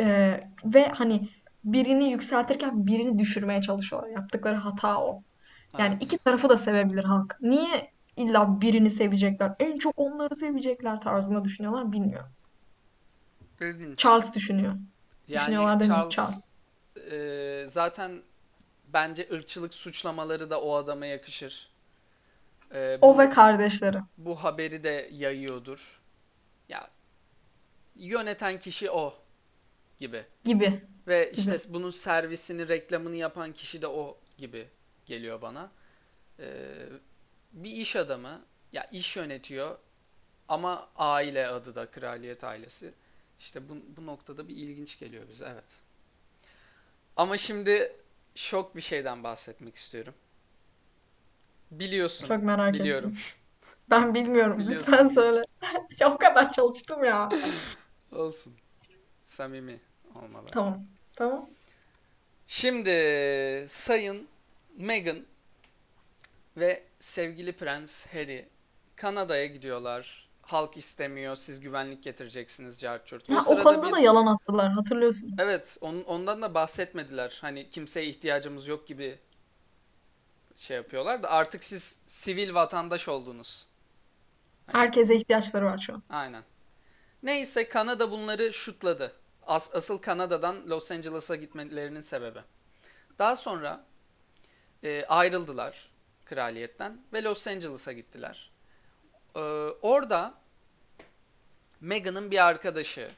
[0.00, 1.28] Ee, ve hani
[1.64, 4.08] birini yükseltirken birini düşürmeye çalışıyorlar.
[4.10, 5.24] Yaptıkları hata o.
[5.78, 6.02] Yani Evet.
[6.02, 7.36] iki tarafı da sevebilir halk.
[7.40, 9.54] Niye illa birini sevecekler?
[9.60, 12.32] En çok onları sevecekler tarzında düşünüyorlar bilmiyorum.
[13.60, 13.98] İlginç.
[13.98, 14.74] Charles düşünüyor.
[15.28, 15.80] Yani Düşünüyorlar mi?
[15.86, 16.52] Charles Charles.
[17.12, 18.22] e, zaten
[18.88, 21.70] bence ırkçılık suçlamaları da o adama yakışır.
[22.74, 26.00] E, O bu ve kardeşleri bu haberi de yayıyordur.
[26.68, 26.90] Ya
[27.94, 29.14] yöneten kişi o
[29.98, 30.24] gibi.
[30.44, 31.74] gibi Ve işte gibi.
[31.74, 34.68] bunun servisini, reklamını yapan kişi de o gibi
[35.06, 35.70] geliyor bana.
[36.40, 36.88] Ee,
[37.52, 38.40] bir iş adamı,
[38.72, 39.78] ya iş yönetiyor
[40.48, 42.94] ama aile adı da kraliyet ailesi.
[43.38, 45.80] İşte bu, bu noktada bir ilginç geliyor bize, evet.
[47.16, 47.96] Ama şimdi
[48.34, 50.14] şok bir şeyden bahsetmek istiyorum.
[51.70, 53.10] Biliyorsun, Çok merak biliyorum.
[53.10, 53.22] ettim.
[53.90, 54.58] Ben bilmiyorum.
[54.66, 55.44] Biliyorsun, Lütfen söyle.
[56.00, 57.28] Ya o kadar çalıştım ya.
[58.12, 58.54] Olsun.
[59.36, 59.80] Samimi
[60.14, 60.46] olmalı.
[60.52, 60.84] Tamam.
[61.16, 61.46] Tamam.
[62.46, 62.90] Şimdi
[63.68, 64.28] Sayın
[64.76, 65.26] Meghan
[66.56, 68.48] ve sevgili Prens Harry
[68.96, 70.28] Kanada'ya gidiyorlar.
[70.42, 73.30] Halk istemiyor, siz güvenlik getireceksiniz Carçurt.
[73.30, 75.34] O Ha, o konuda bir da yalan attılar hatırlıyorsun.
[75.38, 77.38] evet, onun, ondan da bahsetmediler.
[77.40, 79.18] Hani kimseye ihtiyacımız yok gibi
[80.56, 83.66] şey yapıyorlar da artık siz sivil vatandaş oldunuz.
[84.66, 86.02] Hani Herkese ihtiyaçları var şu an.
[86.10, 86.42] aynen.
[87.22, 89.12] Neyse Kanada bunları şutladı.
[89.46, 92.38] As- asıl Kanada'dan Los Angeles'a gitmelerinin sebebi.
[93.18, 93.84] Daha sonra
[94.82, 95.90] e, ayrıldılar
[96.24, 98.50] kraliyetten ve Los Angeles'a gittiler.
[99.36, 99.40] Ee,
[99.82, 100.34] orada
[101.80, 103.10] Meghan'ın bir arkadaşı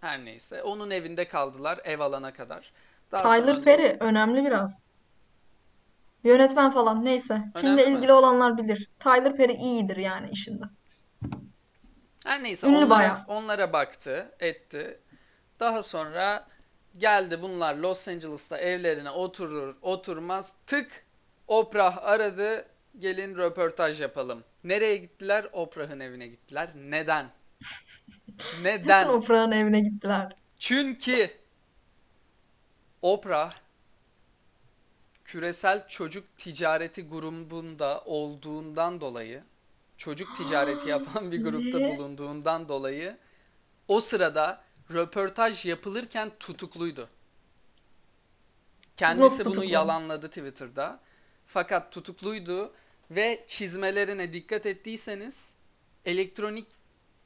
[0.00, 2.72] her neyse onun evinde kaldılar ev alana kadar.
[3.12, 3.64] Daha sonra Tyler Los...
[3.64, 4.86] Perry önemli biraz.
[6.24, 7.42] Yönetmen falan neyse.
[7.56, 7.96] Filmle Önemli mi?
[7.96, 8.90] ilgili olanlar bilir.
[9.00, 10.64] Tyler Perry iyidir yani işinde.
[12.24, 13.24] Her neyse Ünlü onlara, bayağı.
[13.28, 15.00] onlara baktı, etti.
[15.60, 16.46] Daha sonra
[16.98, 21.06] geldi bunlar Los Angeles'ta evlerine oturur oturmaz tık
[21.48, 22.66] Oprah aradı
[22.98, 24.44] gelin röportaj yapalım.
[24.64, 25.46] Nereye gittiler?
[25.52, 26.68] Oprah'ın evine gittiler.
[26.76, 27.30] Neden?
[28.62, 29.08] Neden?
[29.08, 30.36] Oprah'ın evine gittiler?
[30.58, 31.30] Çünkü
[33.02, 33.54] Oprah
[35.24, 39.42] küresel çocuk ticareti grubunda olduğundan dolayı
[39.96, 43.16] çocuk ticareti yapan bir grupta bulunduğundan dolayı
[43.88, 47.08] o sırada röportaj yapılırken tutukluydu.
[48.96, 49.72] Kendisi bunu tutuklu?
[49.72, 51.00] yalanladı Twitter'da.
[51.46, 52.72] Fakat tutukluydu
[53.10, 55.54] ve çizmelerine dikkat ettiyseniz
[56.04, 56.66] elektronik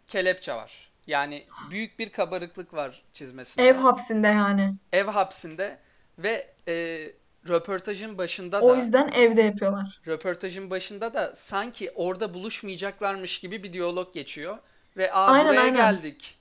[0.06, 0.90] kelepçe var.
[1.06, 3.66] Yani büyük bir kabarıklık var çizmesinde.
[3.68, 4.74] Ev hapsinde yani.
[4.92, 5.78] Ev hapsinde
[6.18, 6.72] ve e,
[7.48, 10.00] röportajın başında O da yüzden evde yapıyorlar.
[10.06, 14.58] röportajın başında da sanki orada buluşmayacaklarmış gibi bir diyalog geçiyor
[14.96, 15.76] ve aa Aynen buraya aynen.
[15.76, 16.38] geldik.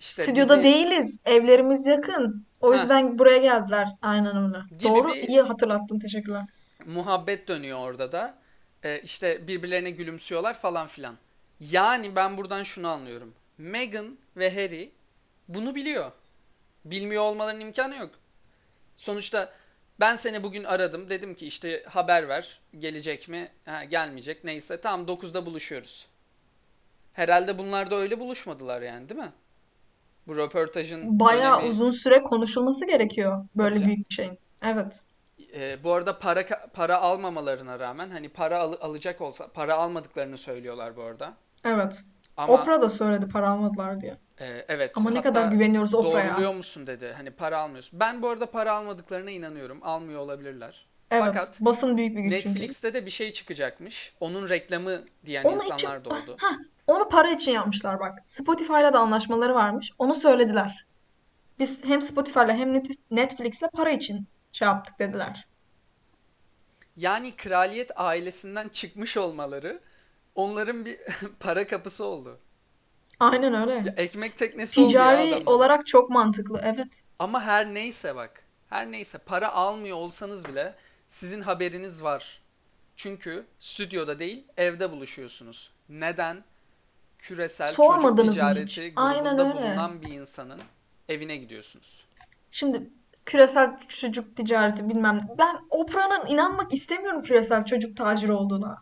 [0.00, 1.18] İşte Stüdyoda bizi değiliz.
[1.24, 2.46] Evlerimiz yakın.
[2.60, 2.78] O Heh.
[2.78, 3.88] yüzden buraya geldiler.
[4.02, 4.58] Öyle.
[4.78, 5.98] gibi Doğru, bir iyi hatırlattın.
[5.98, 6.44] Teşekkürler.
[6.86, 8.34] muhabbet dönüyor orada da.
[8.82, 11.16] E, işte birbirlerine gülümsüyorlar falan filan.
[11.60, 13.34] Yani ben buradan şunu anlıyorum.
[13.58, 14.92] Meghan ve Harry
[15.48, 16.10] bunu biliyor.
[16.84, 18.10] Bilmiyor olmalarının imkanı yok.
[18.94, 19.52] Sonuçta
[20.00, 21.10] ben seni bugün aradım.
[21.10, 22.60] Dedim ki işte haber ver.
[22.78, 23.48] Gelecek mi?
[23.64, 24.44] Ha, gelmeyecek.
[24.44, 26.06] Neyse tamam 9'da buluşuyoruz.
[27.12, 29.32] Herhalde bunlar da öyle buluşmadılar yani değil mi?
[30.28, 34.38] Bu röportajın Bayağı önemi uzun süre konuşulması gerekiyor böyle büyük bir şeyin.
[34.62, 35.00] Evet.
[35.54, 40.96] Ee, bu arada para para almamalarına rağmen hani para al- alacak olsa para almadıklarını söylüyorlar
[40.96, 41.32] bu arada.
[41.64, 42.02] Evet.
[42.36, 44.16] Ama Oprah da söyledi para almadılar diye.
[44.40, 46.28] e, evet Ama ne kadar güveniyoruz Oprah'a.
[46.28, 47.12] doğruluyor musun dedi.
[47.16, 48.00] Hani para almıyorsun.
[48.00, 49.78] Ben bu arada para almadıklarına inanıyorum.
[49.82, 50.86] Almıyor olabilirler.
[51.10, 51.24] Evet.
[51.26, 52.48] Fakat Basın büyük bir güç çünkü.
[52.48, 54.14] Netflix'te de bir şey çıkacakmış.
[54.20, 56.36] Onun reklamı diyen Onu için insanlar da oldu.
[56.38, 56.54] Hah,
[56.86, 58.18] onu para için yapmışlar bak.
[58.26, 59.90] Spotify'la da anlaşmaları varmış.
[59.98, 60.86] Onu söylediler.
[61.58, 65.46] Biz hem Spotify'la hem Net- Netflix'le para için şey yaptık dediler.
[66.96, 69.80] Yani kraliyet ailesinden çıkmış olmaları
[70.34, 70.98] onların bir
[71.40, 72.38] para kapısı oldu.
[73.20, 73.94] Aynen Ya öyle.
[73.96, 75.46] ekmek teknesi oldu ya Ticari adamların.
[75.46, 76.60] olarak çok mantıklı.
[76.64, 76.88] Evet.
[77.18, 78.44] Ama her neyse bak.
[78.70, 80.74] Her neyse para almıyor olsanız bile
[81.08, 82.42] sizin haberiniz var.
[82.96, 85.70] Çünkü stüdyoda değil evde buluşuyorsunuz.
[85.88, 86.44] Neden?
[87.18, 88.74] Küresel çocuk Sormadınız mı hiç?
[88.74, 89.68] ticareti Aynen grubunda öyle.
[89.70, 90.60] bulunan bir insanın
[91.08, 92.06] evine gidiyorsunuz.
[92.50, 92.90] Şimdi
[93.26, 95.38] küresel çocuk ticareti bilmem ne.
[95.38, 98.76] Ben Oprah'ın inanmak istemiyorum küresel çocuk taciri olduğuna.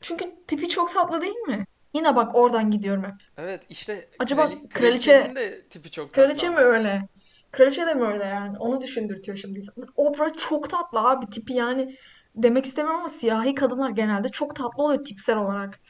[0.00, 1.64] Çünkü tipi çok tatlı değil mi?
[1.94, 3.14] Yine bak oradan gidiyorum hep.
[3.36, 6.64] Evet işte Acaba krali- kraliçe kraliçenin de tipi çok tatlı kraliçe mi ama.
[6.64, 7.08] öyle?
[7.52, 8.58] Kraliçe de mi öyle yani?
[8.58, 9.74] Onu düşündürtüyor şimdi insan.
[9.96, 11.96] Oprah çok tatlı abi tipi yani
[12.36, 15.80] demek istemiyorum ama siyahi kadınlar genelde çok tatlı oluyor tipsel olarak.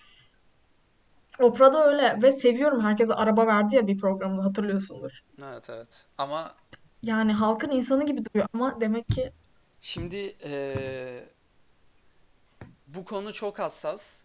[1.41, 5.21] Oprah da öyle ve seviyorum herkese araba verdi ya bir programda hatırlıyorsundur.
[5.47, 6.07] Evet evet.
[6.19, 6.55] Ama
[7.03, 9.33] Yani halkın insanı gibi duruyor ama demek ki
[9.81, 11.29] şimdi eee,
[12.87, 14.23] bu konu çok hassas.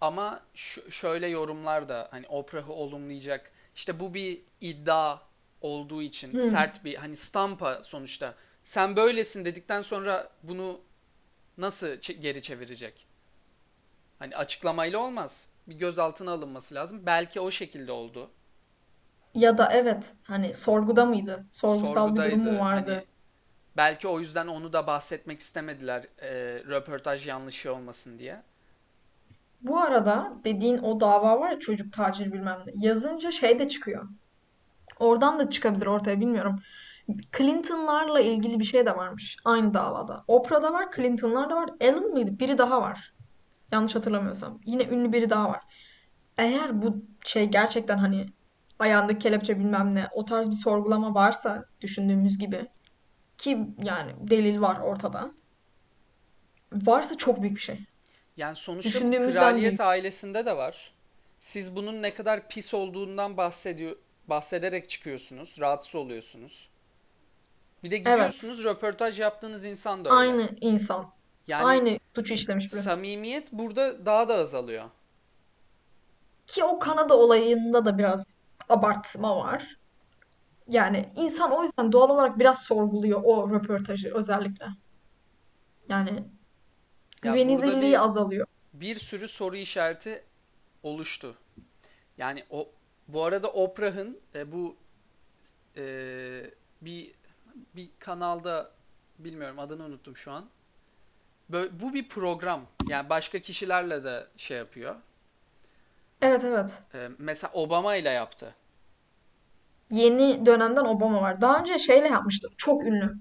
[0.00, 3.52] Ama ş- şöyle yorumlar da hani Oprah'ı olumlayacak.
[3.74, 5.18] İşte bu bir iddia
[5.60, 8.34] olduğu için hmm, sert bir hani stampa sonuçta.
[8.62, 10.80] Sen böylesin dedikten sonra bunu
[11.58, 13.06] nasıl geri çevirecek?
[14.18, 15.48] Hani açıklamayla olmaz.
[15.68, 17.06] Bir gözaltına alınması lazım.
[17.06, 18.30] Belki o şekilde oldu.
[19.34, 21.46] ya da evet hani sorguda mıydı?
[21.50, 22.64] Sorgusal bir durum mu.
[22.74, 23.04] Hani vardı?
[23.76, 26.04] belki o yüzden onu da bahsetmek istemediler.
[26.22, 26.30] e,
[26.70, 28.42] röportaj yanlışı olmasın diye.
[29.60, 32.72] Bu arada dediğin o dava var ya çocuk tacir bilmem ne.
[32.86, 34.08] Yazınca şey de çıkıyor.
[34.98, 36.62] Oradan da çıkabilir ortaya bilmiyorum.
[37.38, 40.24] Clinton'larla ilgili bir şey de varmış aynı davada.
[40.28, 41.70] Oprah'da var, Clinton'lar da var.
[41.80, 42.38] Ellen mıydı?
[42.38, 43.14] Biri daha var.
[43.72, 44.60] Yanlış hatırlamıyorsam.
[44.66, 45.62] Yine ünlü biri daha var.
[46.38, 48.26] Eğer bu şey gerçekten hani
[48.78, 52.66] ayağındaki kelepçe bilmem ne o tarz bir sorgulama varsa düşündüğümüz gibi
[53.38, 55.30] ki yani delil var ortada.
[56.72, 57.80] Varsa çok büyük bir şey.
[58.36, 59.80] Yani sonuçta kraliyet büyük.
[59.80, 60.92] ailesinde de var.
[61.38, 63.96] Siz bunun ne kadar pis olduğundan bahsediyor,
[64.26, 66.70] bahsederek çıkıyorsunuz, rahatsız oluyorsunuz.
[67.84, 68.06] Bir de Evet.
[68.06, 70.20] gidiyorsunuz röportaj yaptığınız insan da öyle.
[70.20, 71.12] Aynı insan.
[71.48, 72.80] Yani Aynı suçu işlemiş biri.
[72.80, 74.84] samimiyet burada daha da azalıyor.
[76.46, 78.36] Ki o Kanada olayında da biraz
[78.68, 79.78] abartma var.
[80.68, 84.66] Yani insan o yüzden doğal olarak biraz sorguluyor o röportajı özellikle.
[85.88, 86.10] Yani
[87.24, 88.46] Ya güvenilirliği bir azalıyor.
[88.74, 90.24] bir sürü soru işareti
[90.82, 91.34] oluştu.
[92.18, 92.68] Yani o
[93.08, 94.76] bu arada Oprah'ın e, bu
[95.76, 95.84] e,
[96.82, 97.12] bir
[97.76, 98.70] bir kanalda
[99.18, 100.48] bilmiyorum adını unuttum şu an.
[101.50, 102.60] Bu bir program.
[102.88, 104.96] Yani başka kişilerle de şey yapıyor.
[106.22, 106.70] Evet evet.
[106.94, 108.54] E, mesela Obama ile yaptı.
[109.90, 111.40] Yeni dönemden Obama var.
[111.40, 112.48] Daha önce şeyle yapmıştı.
[112.56, 113.16] Çok ünlü.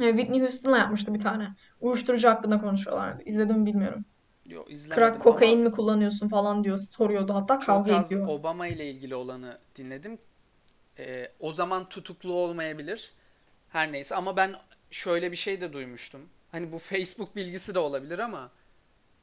[0.00, 1.48] E, Whitney Houston'la yapmıştı bir tane.
[1.80, 3.22] Uyuşturucu hakkında konuşuyorlardı.
[3.24, 4.04] İzledim mi bilmiyorum.
[4.46, 6.78] Yo Crack izlemedim kokain ama mi kullanıyorsun falan diyor.
[6.78, 7.34] Soruyordu.
[7.34, 8.28] Hatta çok kavga az ediyor.
[8.28, 10.18] Obama ile ilgili olanı dinledim.
[10.98, 13.12] E, o zaman tutuklu olmayabilir.
[13.68, 14.54] Her neyse ama ben
[14.90, 16.28] şöyle bir şey de duymuştum.
[16.56, 18.50] Hani bu Facebook bilgisi de olabilir ama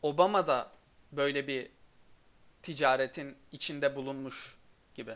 [0.01, 0.71] Obama da
[1.11, 1.69] böyle bir
[2.61, 4.57] ticaretin içinde bulunmuş
[4.95, 5.15] gibi.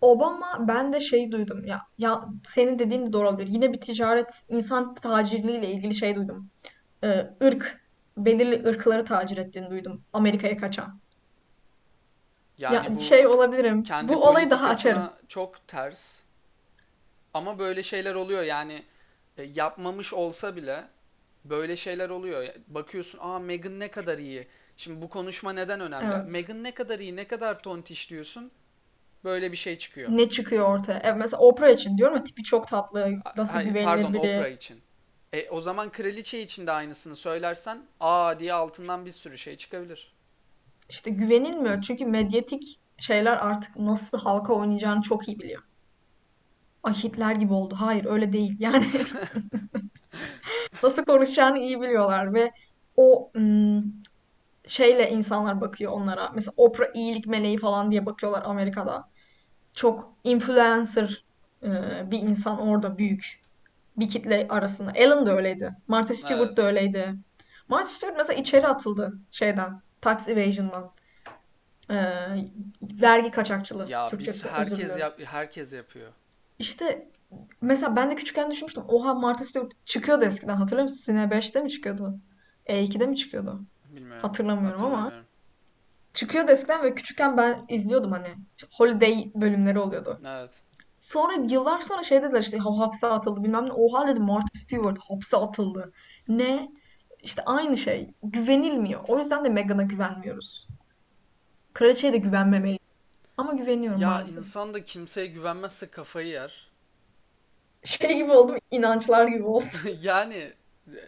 [0.00, 3.48] Obama ben de şey duydum ya ya senin dediğin de doğru olabilir.
[3.48, 6.50] Yine bir ticaret insan tacirliği ile ilgili şey duydum.
[7.04, 7.80] Ee, ırk
[8.16, 11.00] belirli ırkları tacir ettiğini duydum Amerika'ya kaçan.
[12.58, 13.82] Yani Ya bu şey olabilirim.
[13.82, 15.10] kendi Bu olayı daha açarız.
[15.28, 16.22] çok ters
[17.34, 18.82] ama böyle şeyler oluyor yani
[19.38, 20.84] e, yapmamış olsa bile
[21.50, 22.46] böyle şeyler oluyor.
[22.68, 24.46] Bakıyorsun aa Meghan ne kadar iyi.
[24.76, 26.14] Şimdi bu konuşma neden önemli?
[26.14, 26.32] Evet.
[26.32, 28.50] Meghan ne kadar iyi, ne kadar tontiş diyorsun.
[29.24, 30.08] Böyle bir şey çıkıyor.
[30.10, 31.00] Ne çıkıyor ortaya?
[31.04, 34.20] Evet, mesela Oprah için diyorum ya tipi çok tatlı, nasıl Hayır, güvenilir pardon biri.
[34.20, 34.80] Oprah için.
[35.32, 40.12] E, o zaman kraliçe için de aynısını söylersen aa diye altından bir sürü şey çıkabilir.
[40.88, 45.62] İşte güvenilmiyor çünkü medyatik şeyler artık nasıl halka oynayacağını çok iyi biliyor.
[46.82, 47.76] Ay Hitler gibi oldu.
[47.78, 48.56] Hayır öyle değil.
[48.58, 48.86] Yani
[50.82, 52.52] nasıl konuşacağını iyi biliyorlar ve
[52.96, 54.02] o ım,
[54.66, 56.30] şeyle insanlar bakıyor onlara.
[56.34, 59.08] Mesela Oprah iyilik meleği falan diye bakıyorlar Amerika'da.
[59.74, 61.24] Çok influencer
[61.62, 61.68] e,
[62.10, 63.40] bir insan orada büyük
[63.96, 64.92] bir kitle arasında.
[64.94, 65.74] Ellen de öyleydi.
[65.88, 66.70] Martha Stewart da Evet.
[66.70, 67.14] öyleydi.
[67.68, 69.82] Martha Stewart mesela içeri atıldı şeyden.
[70.00, 70.92] Tax evasion'dan.
[71.90, 71.96] E,
[72.82, 73.88] vergi kaçakçılığı.
[73.88, 76.08] Ya biz Türkçesi özür herkes yap herkes yapıyor.
[76.58, 77.08] İşte
[77.60, 78.84] mesela ben de küçükken düşünmüştüm.
[78.88, 81.02] Oha Martha Stewart çıkıyordu eskiden hatırlıyor musun?
[81.06, 82.18] Cine 5'te mi çıkıyordu?
[82.66, 83.60] E2'de mi çıkıyordu?
[83.96, 84.22] Bilmiyorum.
[84.22, 85.26] Hatırlamıyorum ama Hatırlamıyorum.
[86.14, 88.28] çıkıyordu eskiden ve küçükken ben izliyordum hani.
[88.72, 90.20] Holiday bölümleri oluyordu.
[90.28, 90.62] Evet.
[91.00, 93.72] Sonra yıllar sonra şey dediler işte "Ha- hapse atıldı bilmem ne.
[93.72, 95.92] Oha dedim Martha Stewart hapse atıldı.
[96.28, 96.68] Ne?
[97.22, 98.10] İşte aynı şey.
[98.22, 99.00] Güvenilmiyor.
[99.08, 100.68] O yüzden de Meghan'a güvenmiyoruz.
[101.74, 102.78] Kraliçeye de güvenmemeli.
[103.36, 104.36] Ama güveniyorum Ya maalesef.
[104.38, 106.68] insan da kimseye güvenmezse kafayı yer.
[107.86, 109.68] Şey gibi oldum, inançlar gibi oldum.
[110.02, 110.52] Yani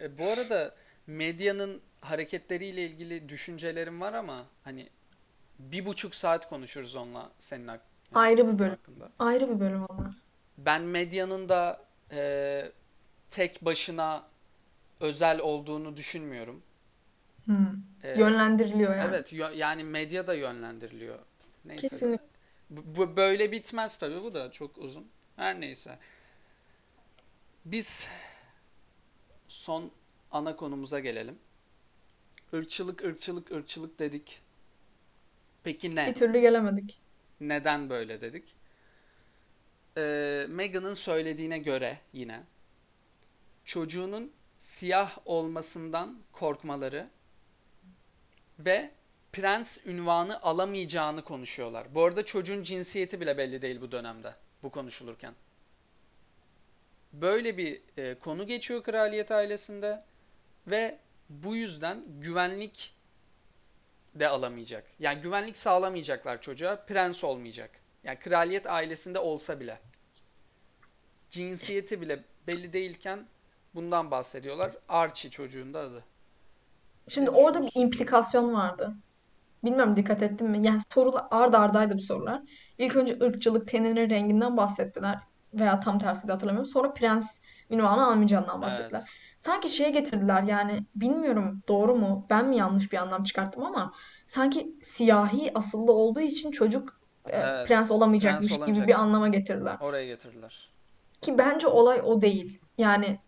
[0.01, 0.75] e, bu arada
[1.07, 4.89] medyanın hareketleriyle ilgili düşüncelerim var ama hani
[5.59, 7.81] bir buçuk saat konuşuruz onunla senin hak
[8.13, 8.71] Ayrı bir bölüm.
[8.71, 9.09] hakkında.
[9.19, 10.13] Ayrı bir bölüm onlar.
[10.57, 12.71] Ben medyanın da e,
[13.31, 14.23] tek başına
[14.99, 16.63] özel olduğunu düşünmüyorum.
[17.45, 17.67] Hmm.
[18.03, 19.09] E, Yönlendiriliyor yani.
[19.09, 21.19] evet yö- yani medya da yönlendiriliyor.
[21.65, 21.87] Neyse.
[21.89, 22.25] Kesinlikle.
[22.69, 25.07] Bu, bu böyle bitmez tabii bu da çok uzun.
[25.35, 25.97] Her neyse.
[27.71, 28.09] Biz
[29.47, 29.91] son
[30.31, 31.39] ana konumuza gelelim.
[32.53, 34.41] Irkçılık, ırkçılık, ırkçılık dedik.
[35.63, 36.07] Peki ne?
[36.07, 36.99] Bir türlü gelemedik.
[37.39, 38.55] Neden böyle dedik?
[39.97, 42.43] Ee, Meghan'ın söylediğine göre yine
[43.65, 47.09] çocuğunun siyah olmasından korkmaları
[48.59, 48.91] ve
[49.33, 51.95] prens ünvanı alamayacağını konuşuyorlar.
[51.95, 55.33] Bu arada çocuğun cinsiyeti bile belli değil bu dönemde bu konuşulurken.
[57.13, 60.03] Böyle bir e, konu geçiyor kraliyet ailesinde
[60.67, 60.97] ve
[61.29, 62.95] bu yüzden güvenlik
[64.15, 64.85] de alamayacak.
[64.99, 66.75] Yani güvenlik sağlamayacaklar çocuğa.
[66.75, 67.71] Prens olmayacak.
[68.03, 69.79] Yani kraliyet ailesinde olsa bile.
[71.29, 73.25] Cinsiyeti bile belli değilken
[73.75, 74.71] bundan bahsediyorlar.
[74.89, 76.03] Archie çocuğun da adı.
[77.07, 78.93] Şimdi orada bir implikasyon vardı.
[79.63, 80.67] Bilmiyorum dikkat ettin mi?
[80.67, 82.41] Yani sorular ard ardaydı bu sorular.
[82.77, 85.19] İlk önce ırkçılık, teninin renginden bahsettiler.
[85.53, 86.71] Veya tam tersi de hatırlamıyorum.
[86.71, 87.39] Sonra prens
[87.69, 88.99] ünvanı almayacağından bahsettiler.
[88.99, 89.09] Evet.
[89.37, 92.25] Sanki şeye getirdiler yani bilmiyorum doğru mu?
[92.29, 93.93] Ben mi yanlış bir anlam çıkarttım ama
[94.27, 97.43] sanki siyahi asıllı olduğu için çocuk e, Evet.
[97.43, 98.87] prens Prens olamayacakmış gibi olamayacak.
[98.87, 99.77] bir anlama getirdiler.
[99.81, 100.69] Oraya getirdiler.
[101.21, 102.61] Ki bence olay o değil.
[102.77, 103.19] Yani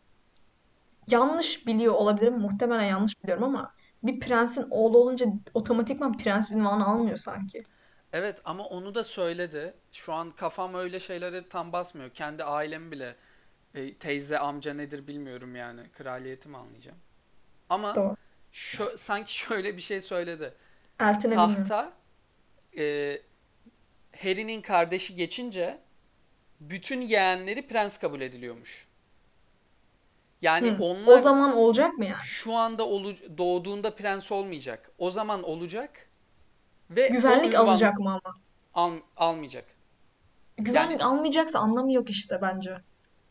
[1.08, 2.40] yanlış biliyor olabilirim.
[2.40, 3.72] Muhtemelen yanlış biliyorum ama
[4.04, 7.60] bir prensin oğlu olunca otomatikman prens ünvanı almıyor sanki.
[8.14, 9.74] Evet ama onu da söyledi.
[9.91, 12.09] Şu an kafam öyle şeylere tam basmıyor.
[12.09, 13.16] Kendi ailem bile
[13.76, 15.91] e, teyze amca nedir bilmiyorum yani.
[15.91, 16.97] Kraliyeti mi anlayacağım.
[17.70, 18.16] Ama Doğru.
[18.53, 20.53] şö- sanki şöyle bir şey söyledi.
[21.24, 21.64] Bilmiyorum.
[21.64, 21.93] Tahta
[22.78, 23.18] e,
[24.24, 25.80] Harry'nin kardeşi geçince
[26.62, 28.88] bütün yeğenleri prens kabul ediliyormuş.
[30.41, 30.78] Yani Hı.
[31.07, 32.16] O onlar zaman olacak mı yani?
[32.24, 34.91] şu anda olu- doğduğunda prens olmayacak.
[34.97, 36.09] O zaman olacak
[36.92, 38.36] ve Güvenlik alacak mı ama?
[38.74, 39.66] al- almayacak.
[40.58, 42.78] Yani Güvenlik almayacaksa anlamı yok işte bence.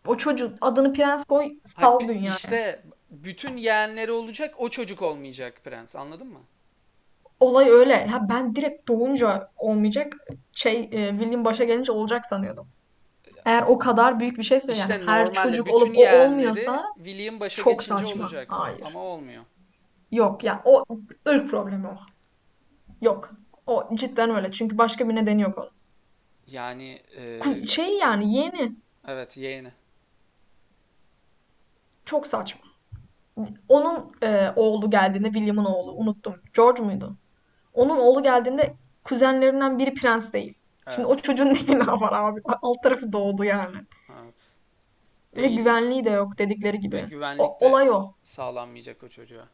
[0.06, 2.30] O çocuk adını prens koy sal pi- dünyaya.
[2.36, 5.96] işte bütün yeğenleri olacak, o çocuk olmayacak prens.
[5.96, 6.40] Anladın mı?
[7.40, 8.06] Olay öyle.
[8.06, 10.16] Ha ben direkt doğunca olmayacak
[10.52, 12.68] şey e, William başa gelince olacak sanıyordum.
[13.44, 17.40] Eğer o kadar büyük bir şeyse yani İşte her normalde çocuk olup o olmuyorsa William
[17.40, 18.22] başa çok geçince saçma.
[18.22, 18.46] olacak.
[18.50, 18.80] Hayır.
[18.84, 19.42] Ama olmuyor.
[20.10, 20.84] Yok yani o
[21.28, 21.96] ırk problemi o.
[23.00, 23.30] Yok.
[23.70, 24.52] O cidden öyle.
[24.52, 25.70] Çünkü başka bir nedeni yok onun.
[26.46, 28.72] Yani e, Ku- Şey yani yeni.
[29.08, 29.72] evet yeğeni.
[32.04, 32.60] Çok saçma.
[33.68, 36.34] Onun e, oğlu geldiğinde William'ın oğlu unuttum.
[36.56, 37.16] George muydu?
[37.74, 40.54] Onun oğlu geldiğinde kuzenlerinden biri prens değil.
[40.94, 41.24] Şimdi o Evet.
[41.24, 42.40] çocuğun ne günahı var abi?
[42.62, 43.76] Alt tarafı doğdu yani.
[44.22, 44.52] Evet.
[45.36, 47.06] Ve Değil güvenliği de yok dedikleri ve gibi.
[47.10, 48.12] güvenlik O, de olay o.
[48.22, 49.48] sağlanmayacak o çocuğa.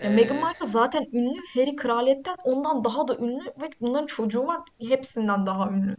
[0.00, 1.40] E, Meghan E, Markle zaten ünlü.
[1.54, 4.60] Harry kraliyetten ondan daha da ünlü ve bunların çocuğu var.
[4.88, 5.96] Hepsinden daha ünlü.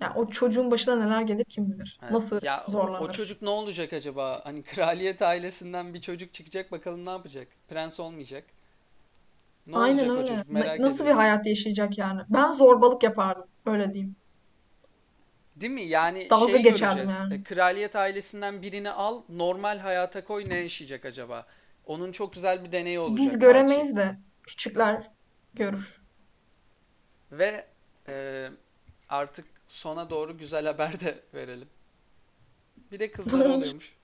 [0.00, 2.02] Yani o çocuğun başına neler gelir kim bilir.
[2.02, 2.10] evet.
[2.10, 3.10] Nasıl Ya o, o zorlanır.
[3.10, 4.40] çocuk ne olacak acaba?
[4.44, 7.48] Hani kraliyet ailesinden bir çocuk çıkacak bakalım ne yapacak?
[7.68, 8.44] Prens olmayacak.
[9.66, 10.24] Ne Aynen olacak o öyle.
[10.24, 10.48] çocuk?
[10.50, 11.18] Ne- Merak Nasıl bir ediyorum.
[11.18, 12.20] hayat yaşayacak yani?
[12.28, 13.44] Ben zorbalık yapardım.
[13.66, 14.16] Öyle diyeyim.
[15.56, 15.82] Değil mi?
[15.84, 17.10] Yani Dalga şey geçerdim göreceğiz.
[17.10, 17.34] yani.
[17.34, 21.46] E, kraliyet ailesinden birini al, normal hayata koy, ne yaşayacak acaba?
[21.86, 23.40] Onun çok güzel bir deneyi Biz olacak Archie.
[23.40, 25.10] göremeyiz de küçükler
[25.54, 26.00] görür.
[27.32, 27.66] Ve
[28.08, 28.48] e,
[29.08, 31.68] artık sona doğru güzel haber de verelim.
[32.92, 33.08] Bir de
[33.44, 33.56] olmuş?
[33.56, 33.96] oluyormuş.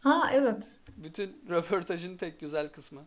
[0.00, 0.66] Ha evet.
[0.96, 3.02] Bütün röportajın tek güzel kısmı.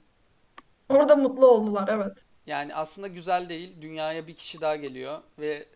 [0.90, 2.18] Orada mutlu oldular evet.
[2.46, 3.82] Yani aslında güzel değil.
[3.82, 5.68] Dünyaya bir kişi daha geliyor ve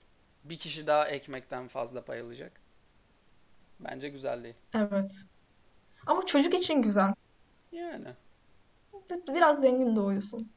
[0.43, 2.52] bir kişi daha ekmekten fazla pay alacak.
[3.80, 4.56] Bence güzel değil.
[4.74, 5.12] Evet.
[6.06, 7.14] Ama çocuk için güzel.
[7.72, 8.08] Yani.
[9.10, 10.51] Biraz zengin doğuyorsun.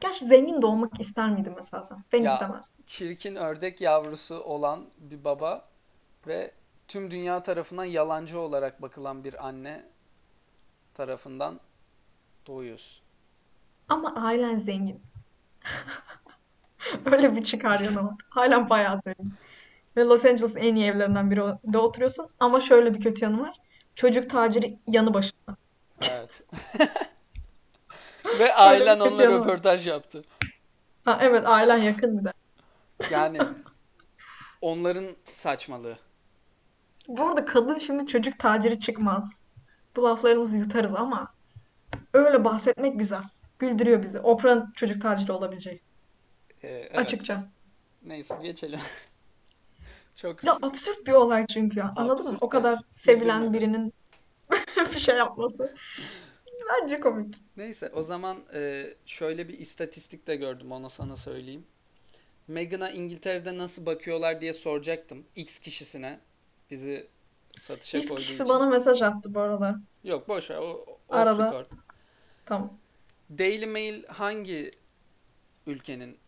[0.00, 2.04] Gerçi zengin doğmak ister miydin mesela sen?
[2.12, 2.84] Ben Ya istemezdim.
[2.86, 5.68] çirkin ördek yavrusu olan bir baba
[6.26, 6.52] ve
[6.88, 9.84] tüm dünya tarafından yalancı olarak bakılan bir anne
[10.94, 11.60] tarafından
[12.46, 13.04] doğuyorsun.
[13.88, 15.02] Ama ailen zengin.
[17.12, 18.14] Öyle bir çıkar yanı var.
[18.36, 19.34] Ailen bayağı zengin.
[19.96, 22.28] Ve Los Angeles'ın en iyi evlerinden birinde oturuyorsun.
[22.40, 23.56] Ama şöyle bir kötü yanı var.
[23.94, 25.56] Çocuk taciri yanı başında.
[26.10, 26.42] Evet.
[28.38, 30.24] Ve ailen onunla röportaj yaptı.
[31.04, 32.32] Ha, evet ailen yakın bir de.
[33.10, 33.38] Yani
[34.60, 35.98] onların saçmalığı.
[37.08, 39.42] Bu arada kadın şimdi çocuk taciri çıkmaz.
[39.96, 41.34] Bu laflarımızı yutarız ama
[42.14, 43.22] öyle bahsetmek güzel.
[43.58, 44.20] Güldürüyor bizi.
[44.20, 45.80] Oprah'ın çocuk taciri olabileceği.
[46.62, 46.98] Ee, evet.
[46.98, 47.48] Açıkça.
[48.02, 48.80] Neyse geçelim.
[50.14, 51.92] Çok Ya absürt bir olay çünkü ya.
[51.96, 52.30] Anladın mı?
[52.30, 53.94] absürt O de kadar sevilen birinin
[54.94, 55.74] bir şey yapması.
[56.68, 57.34] Bence komik.
[57.56, 61.66] Neyse o zaman e, şöyle bir istatistik de gördüm onu sana söyleyeyim.
[62.48, 65.24] Meghan'a İngiltere'de nasıl bakıyorlar diye soracaktım.
[65.36, 66.20] X kişisine
[66.70, 67.06] bizi
[67.56, 68.48] satışa İlk koyduğu kişisi için.
[68.54, 69.80] bana mesaj attı bu arada.
[70.04, 71.46] Yok boş ver o Arada.
[71.46, 71.66] record.
[72.46, 72.78] Tamam.
[73.38, 74.70] Daily Mail hangi
[75.66, 76.18] ülkenin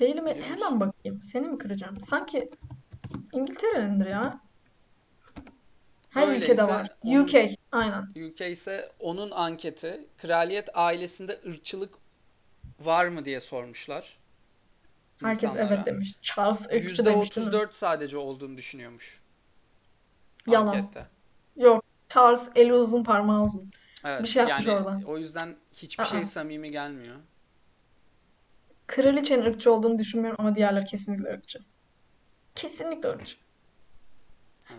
[0.00, 0.42] biliyor musun?
[0.42, 1.22] Hemen bakayım.
[1.22, 2.00] Seni mi kıracağım?
[2.00, 2.50] Sanki
[3.32, 4.40] İngiltere'nindir ya.
[6.12, 6.90] Her ülkede Öyleyse var.
[7.02, 7.34] onun UK.
[7.72, 8.02] Aynen.
[8.28, 11.94] UK ise onun anketi kraliyet ailesinde ırkçılık
[12.80, 14.18] var mı diye sormuşlar
[15.22, 15.86] Herkes evet insanlara.
[15.86, 16.14] demiş.
[16.22, 17.52] Charles ırkçı demiş değil mi?
[17.54, 19.20] %34 sadece olduğunu düşünüyormuş
[20.46, 20.66] Yalan.
[20.66, 21.06] ankette.
[21.56, 21.84] Yok.
[22.08, 23.72] Charles eli uzun parmağı uzun.
[24.04, 25.00] Bir Evet şey yapmış yani orada.
[25.06, 26.24] o yüzden hiçbir şey Aa.
[26.24, 27.16] samimi gelmiyor.
[28.86, 31.58] Kraliçenin ırkçı olduğunu düşünmüyorum ama diğerleri kesinlikle ırkçı.
[32.54, 33.36] Kesinlikle ırkçı.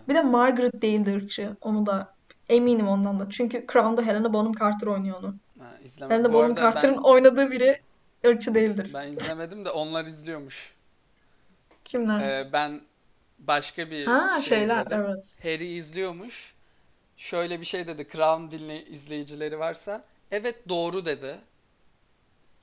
[0.10, 0.22] Bir de.
[0.22, 1.58] Margaret değildi ırkçı.
[1.62, 2.14] Onu da
[2.50, 3.30] eminim ondan da.
[3.30, 5.36] Çünkü Crown'da Helena Bonham Carter oynuyor onu.
[5.60, 5.66] Ha.
[6.10, 7.76] Helena Bu Bonham arada Carter'ın ben oynadığı biri
[8.26, 8.92] ırkçı değildir.
[8.94, 10.74] ben izlemedim de onlar izliyormuş.
[11.86, 12.20] Kimler?
[12.20, 12.82] Ee, ben
[13.40, 15.06] başka bir Ha şey şeyler izledim.
[15.06, 15.40] evet.
[15.44, 16.54] Harry izliyormuş.
[17.18, 18.08] Şöyle bir şey dedi.
[18.12, 20.04] Crown dinle izleyicileri varsa.
[20.32, 21.38] Evet doğru dedi.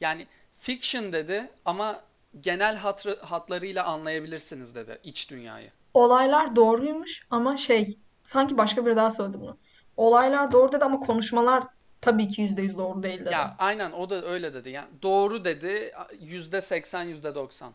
[0.01, 0.27] Yani
[0.59, 2.01] fiction dedi ama
[2.41, 5.71] genel hatrı, hatlarıyla anlayabilirsiniz dedi iç dünyayı.
[5.95, 9.59] Olaylar doğruymuş ama şey sanki başka biri daha söyledi bunu.
[9.97, 11.65] Olaylar doğru dedi ama konuşmalar
[12.01, 13.33] tabii ki %100 doğru değil dedi.
[13.33, 14.71] Ya aynen o da öyle dedi.
[14.71, 17.73] Yani doğru dedi yüzde seksen yüzde doksan.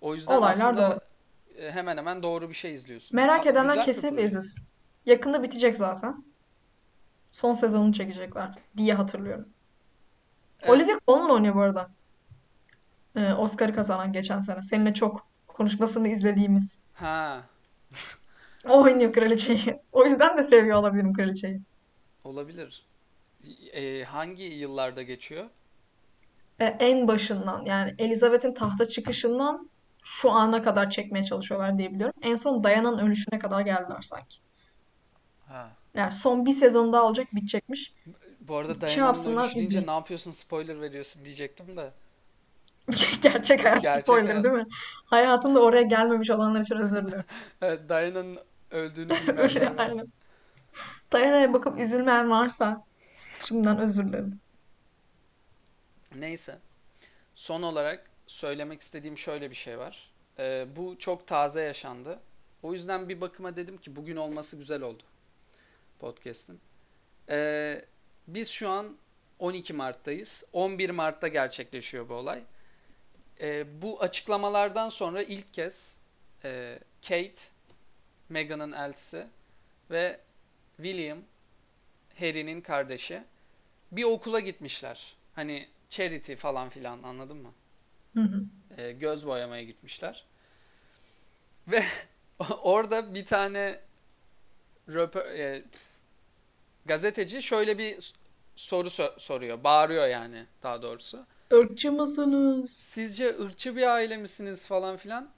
[0.00, 0.84] O yüzden Olaylar doğru.
[0.84, 1.00] aslında
[1.58, 3.16] e, hemen hemen doğru bir şey izliyorsun.
[3.16, 4.22] Merak A- edenler proje.
[4.22, 4.64] izlesin.
[5.06, 6.24] Yakında bitecek zaten.
[7.32, 9.48] Son sezonunu çekecekler diye hatırlıyorum.
[10.60, 10.70] Evet.
[10.70, 11.90] Olivia Colman oynuyor bu arada.
[13.16, 14.62] Ee, Oscar'ı kazanan geçen sene.
[14.62, 16.78] Seninle çok konuşmasını izlediğimiz.
[16.98, 17.42] Ha,
[18.68, 19.80] O oynuyor kraliçeyi.
[19.92, 21.60] O yüzden de seviyor olabilirim kraliçeyi.
[22.24, 22.86] olabilir.
[23.72, 25.44] E, hangi yıllarda geçiyor?
[26.60, 29.70] Ee, en başından yani Elizabeth'in tahta çıkışından
[30.04, 32.14] şu ana kadar çekmeye çalışıyorlar diye biliyorum.
[32.22, 34.38] En son Diana'nın ölüşüne kadar geldiler sanki.
[35.48, 35.70] Ha.
[35.94, 37.94] Yani son bir sezon daha olacak bitecekmiş.
[38.40, 41.90] Bu arada Şey Diana'nın yapsınlar ölüşü deyince ne yapıyorsun spoiler veriyorsun diyecektim de.
[43.22, 44.44] Gerçek hayat Gerçek spoiler hayat.
[44.44, 44.66] değil mi?
[45.04, 47.24] Hayatında oraya gelmemiş olanlar için özür dilerim.
[47.62, 48.38] Evet Diana'nın
[48.70, 50.04] öldüğünü bilmeyenler varsa.
[51.12, 52.84] Diana'ya bakıp üzülmeyen varsa
[53.46, 54.40] şimdiden özür dilerim.
[56.14, 56.58] Neyse.
[57.34, 60.10] Son olarak söylemek istediğim şöyle bir şey var.
[60.38, 62.18] Ee, bu çok taze yaşandı.
[62.62, 65.02] O yüzden bir bakıma dedim ki bugün olması güzel oldu
[65.98, 66.60] podcast'in.
[67.28, 67.84] Ee,
[68.26, 68.96] biz şu an
[69.38, 70.44] 12 Mart'tayız.
[70.52, 72.42] 11 Mart'ta gerçekleşiyor bu olay.
[73.40, 75.96] Ee, bu açıklamalardan sonra ilk kez
[76.44, 77.34] e, Kate,
[78.28, 79.26] Meghan'ın eltisi
[79.90, 80.20] ve
[80.76, 81.18] William,
[82.18, 83.22] Harry'nin kardeşi
[83.92, 85.14] bir okula gitmişler.
[85.34, 87.52] Hani charity falan filan anladın mı?
[88.14, 88.42] Hı hı.
[88.76, 90.24] Ee, göz boyamaya gitmişler.
[91.68, 91.84] Ve
[92.62, 93.80] orada bir tane
[94.88, 95.64] röpo- e,
[96.86, 98.12] gazeteci şöyle bir
[98.56, 99.64] soru so- soruyor.
[99.64, 101.26] Bağırıyor yani daha doğrusu.
[101.52, 102.70] Irkçı mısınız?
[102.70, 105.30] Sizce ırkçı bir aile misiniz falan filan?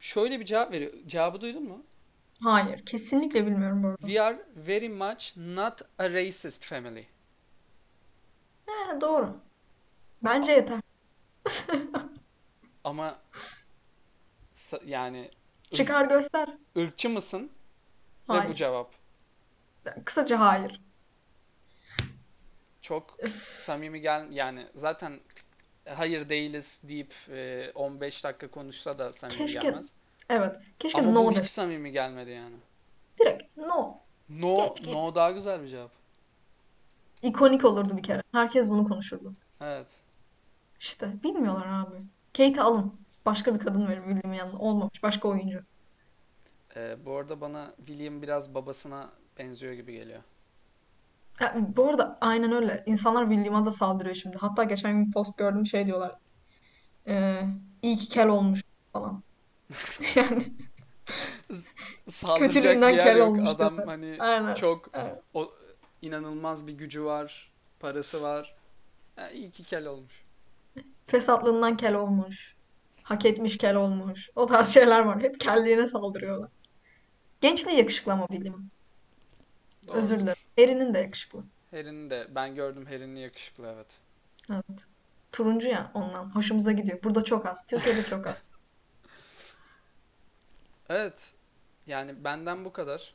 [0.00, 0.92] Şöyle bir cevap veriyor.
[1.06, 1.82] Cevabı duydun mu?
[2.42, 4.00] Hayır, kesinlikle bilmiyorum bu arada.
[4.06, 7.06] We are very much not a racist family.
[8.66, 9.36] He, doğru.
[10.22, 10.80] Bence yeter.
[12.84, 13.18] Ama
[14.54, 15.30] sa- yani
[15.72, 16.48] Çıkar göster.
[16.76, 17.42] ırkçı mısın?
[17.42, 18.54] Ve bu Hayır.
[18.54, 18.92] cevap.
[20.04, 20.80] Kısaca hayır.
[22.82, 23.16] Çok
[23.54, 25.20] samimi gel yani zaten
[25.88, 29.90] hayır değiliz deyip e, 15 dakika konuşsa da samimi Keşke gelmez.
[30.30, 30.56] evet.
[30.78, 31.48] Keşke Ama no bu hiç desin.
[31.54, 32.56] samimi gelmedi yani.
[33.20, 33.94] Direkt no.
[34.28, 34.94] No, Geç geç.
[34.94, 35.90] no daha güzel bir cevap.
[37.22, 38.22] İkonik olurdu bir kere.
[38.32, 39.32] Herkes bunu konuşurdu.
[39.60, 39.86] Evet.
[40.80, 41.96] İşte bilmiyorlar abi.
[42.36, 42.94] Kate'i alın.
[43.26, 44.58] Başka bir kadın verin William'ın yanına.
[44.58, 45.02] Olmamış.
[45.02, 45.60] Başka oyuncu.
[46.76, 50.22] E, bu arada bana William biraz babasına benziyor gibi geliyor.
[51.40, 52.82] Ya, bu arada aynen öyle.
[52.86, 54.36] İnsanlar William'a da saldırıyor şimdi.
[54.36, 56.16] Hatta geçen gün bir post gördüm şey diyorlar.
[57.06, 57.42] Ee,
[57.82, 58.62] iyi ki kel olmuş
[58.92, 59.22] falan.
[60.14, 60.52] Yani
[62.10, 63.28] Saldıracak bir yer kel yok.
[63.28, 63.88] olmuş Adam diyorlar.
[63.98, 64.54] hani Aynen.
[64.54, 65.22] çok Evet.
[65.34, 65.50] o
[66.02, 68.56] inanılmaz bir gücü var, parası var.
[69.16, 70.24] Ha, iyi ki kel olmuş.
[71.06, 72.54] Fesatlığından kel olmuş.
[73.02, 74.30] Hak etmiş kel olmuş.
[74.36, 75.22] O tarz şeyler var.
[75.22, 76.48] Hep kelliğine saldırıyorlar.
[77.40, 78.26] Gençliği yakışıklı ama
[79.88, 80.36] Özür dilerim.
[80.58, 81.44] Harry'nin de yakışıklı.
[81.70, 83.86] Harry'nin de ben gördüm Harry'nin yakışıklı evet.
[84.50, 84.86] Evet.
[85.32, 86.34] Turuncu ya ondan.
[86.34, 87.02] Hoşumuza gidiyor.
[87.02, 87.66] Burada çok az.
[87.66, 88.50] Türkiye'de çok az.
[90.88, 91.34] Evet.
[91.86, 93.14] Yani benden bu kadar.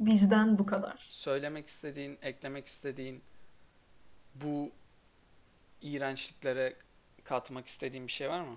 [0.00, 1.06] Bizden bu kadar.
[1.08, 3.22] Söylemek istediğin, eklemek istediğin
[4.34, 4.70] bu
[5.82, 6.76] iğrençliklere
[7.24, 8.56] katmak istediğin bir şey var mı?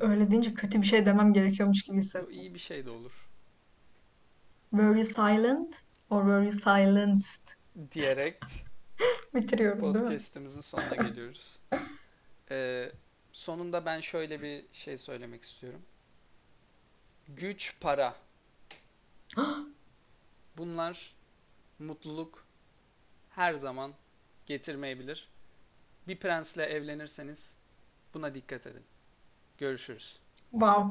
[0.00, 2.30] Öyle deyince kötü bir şey demem gerekiyormuş gibi hissettim.
[2.30, 3.12] iyi bir şey de olur.
[4.74, 7.40] Were you silent or were you silenced?
[7.92, 8.40] Diyerek
[9.34, 10.00] Bitiriyoruz değil mi?
[10.00, 11.58] podcast'imizin sonuna geliyoruz.
[12.50, 12.92] Ee,
[13.32, 15.82] sonunda ben şöyle bir şey söylemek istiyorum.
[17.28, 18.14] Güç, para.
[20.56, 21.14] Bunlar
[21.78, 22.44] mutluluk
[23.30, 23.92] her zaman
[24.46, 25.28] getirmeyebilir.
[26.08, 27.56] Bir prensle evlenirseniz
[28.14, 28.84] buna dikkat edin.
[29.58, 30.18] Görüşürüz.
[30.50, 30.90] Wow.